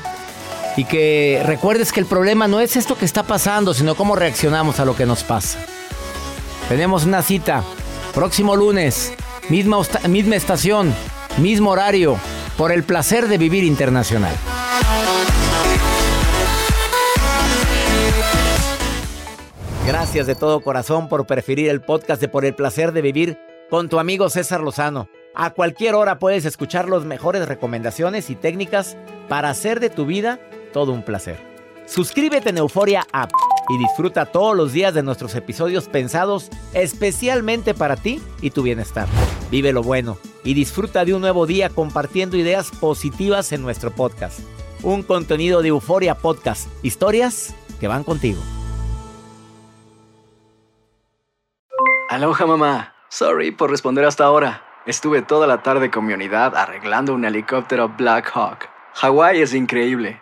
Y 0.78 0.86
que 0.86 1.42
recuerdes 1.46 1.92
que 1.92 2.00
el 2.00 2.06
problema 2.06 2.48
no 2.48 2.62
es 2.62 2.78
esto 2.78 2.98
que 2.98 3.06
está 3.06 3.24
pasando, 3.24 3.74
sino 3.74 3.96
cómo 3.96 4.16
reaccionamos 4.16 4.80
a 4.80 4.86
lo 4.86 4.96
que 4.96 5.06
nos 5.06 5.24
pasa. 5.24 5.60
Tenemos 6.70 7.04
una 7.04 7.22
cita 7.24 7.64
próximo 8.14 8.56
lunes 8.56 9.14
Misma, 9.50 9.78
misma 10.10 10.36
estación, 10.36 10.94
mismo 11.38 11.72
horario, 11.72 12.20
por 12.58 12.74
el 12.74 12.84
placer 12.84 13.30
de 13.30 13.38
vivir 13.38 13.64
internacional. 13.64 14.36
Gracias 19.86 20.28
de 20.28 20.36
todo 20.36 20.60
corazón 20.60 21.08
por 21.08 21.26
preferir 21.26 21.70
el 21.70 21.80
podcast 21.80 22.20
de 22.20 22.28
Por 22.28 22.44
el 22.44 22.56
placer 22.56 22.92
de 22.92 23.02
vivir 23.02 23.40
con 23.70 23.88
tu 23.88 24.00
amigo 24.00 24.30
César 24.30 24.60
Lozano. 24.60 25.08
A 25.34 25.52
cualquier 25.52 25.96
hora 25.96 26.20
puedes 26.20 26.44
escuchar 26.44 26.90
las 26.90 27.06
mejores 27.06 27.48
recomendaciones 27.48 28.30
y 28.30 28.36
técnicas 28.36 28.98
para 29.30 29.50
hacer 29.50 29.80
de 29.80 29.90
tu 29.90 30.06
vida 30.06 30.42
todo 30.72 30.92
un 30.92 31.04
placer. 31.04 31.38
Suscríbete 31.86 32.50
en 32.50 32.58
Euforia 32.58 33.08
App 33.14 33.32
y 33.70 33.78
disfruta 33.78 34.26
todos 34.26 34.56
los 34.56 34.74
días 34.74 34.94
de 34.94 35.04
nuestros 35.04 35.36
episodios 35.36 35.88
pensados 35.88 36.50
especialmente 36.74 37.74
para 37.74 37.96
ti 37.96 38.22
y 38.42 38.52
tu 38.52 38.64
bienestar. 38.64 39.08
Vive 39.50 39.72
lo 39.72 39.84
bueno 39.84 40.18
y 40.44 40.54
disfruta 40.54 41.06
de 41.06 41.14
un 41.14 41.22
nuevo 41.22 41.46
día 41.46 41.70
compartiendo 41.70 42.38
ideas 42.38 42.72
positivas 42.72 43.52
en 43.52 43.62
nuestro 43.62 43.92
podcast. 43.92 44.40
Un 44.84 45.02
contenido 45.02 45.62
de 45.62 45.70
Euforia 45.70 46.16
Podcast, 46.16 46.68
historias 46.84 47.56
que 47.80 47.88
van 47.88 48.04
contigo. 48.04 48.42
Aloha 52.10 52.46
mamá, 52.46 52.96
sorry 53.10 53.52
por 53.52 53.70
responder 53.70 54.06
hasta 54.06 54.26
ahora. 54.26 54.64
Estuve 54.86 55.22
toda 55.22 55.48
la 55.48 55.64
tarde 55.64 55.92
con 55.92 56.06
mi 56.06 56.14
unidad 56.14 56.56
arreglando 56.56 57.14
un 57.14 57.26
helicóptero 57.26 57.90
Black 57.98 58.32
Hawk. 58.34 58.70
Hawái 58.94 59.42
es 59.42 59.54
increíble. 59.54 60.22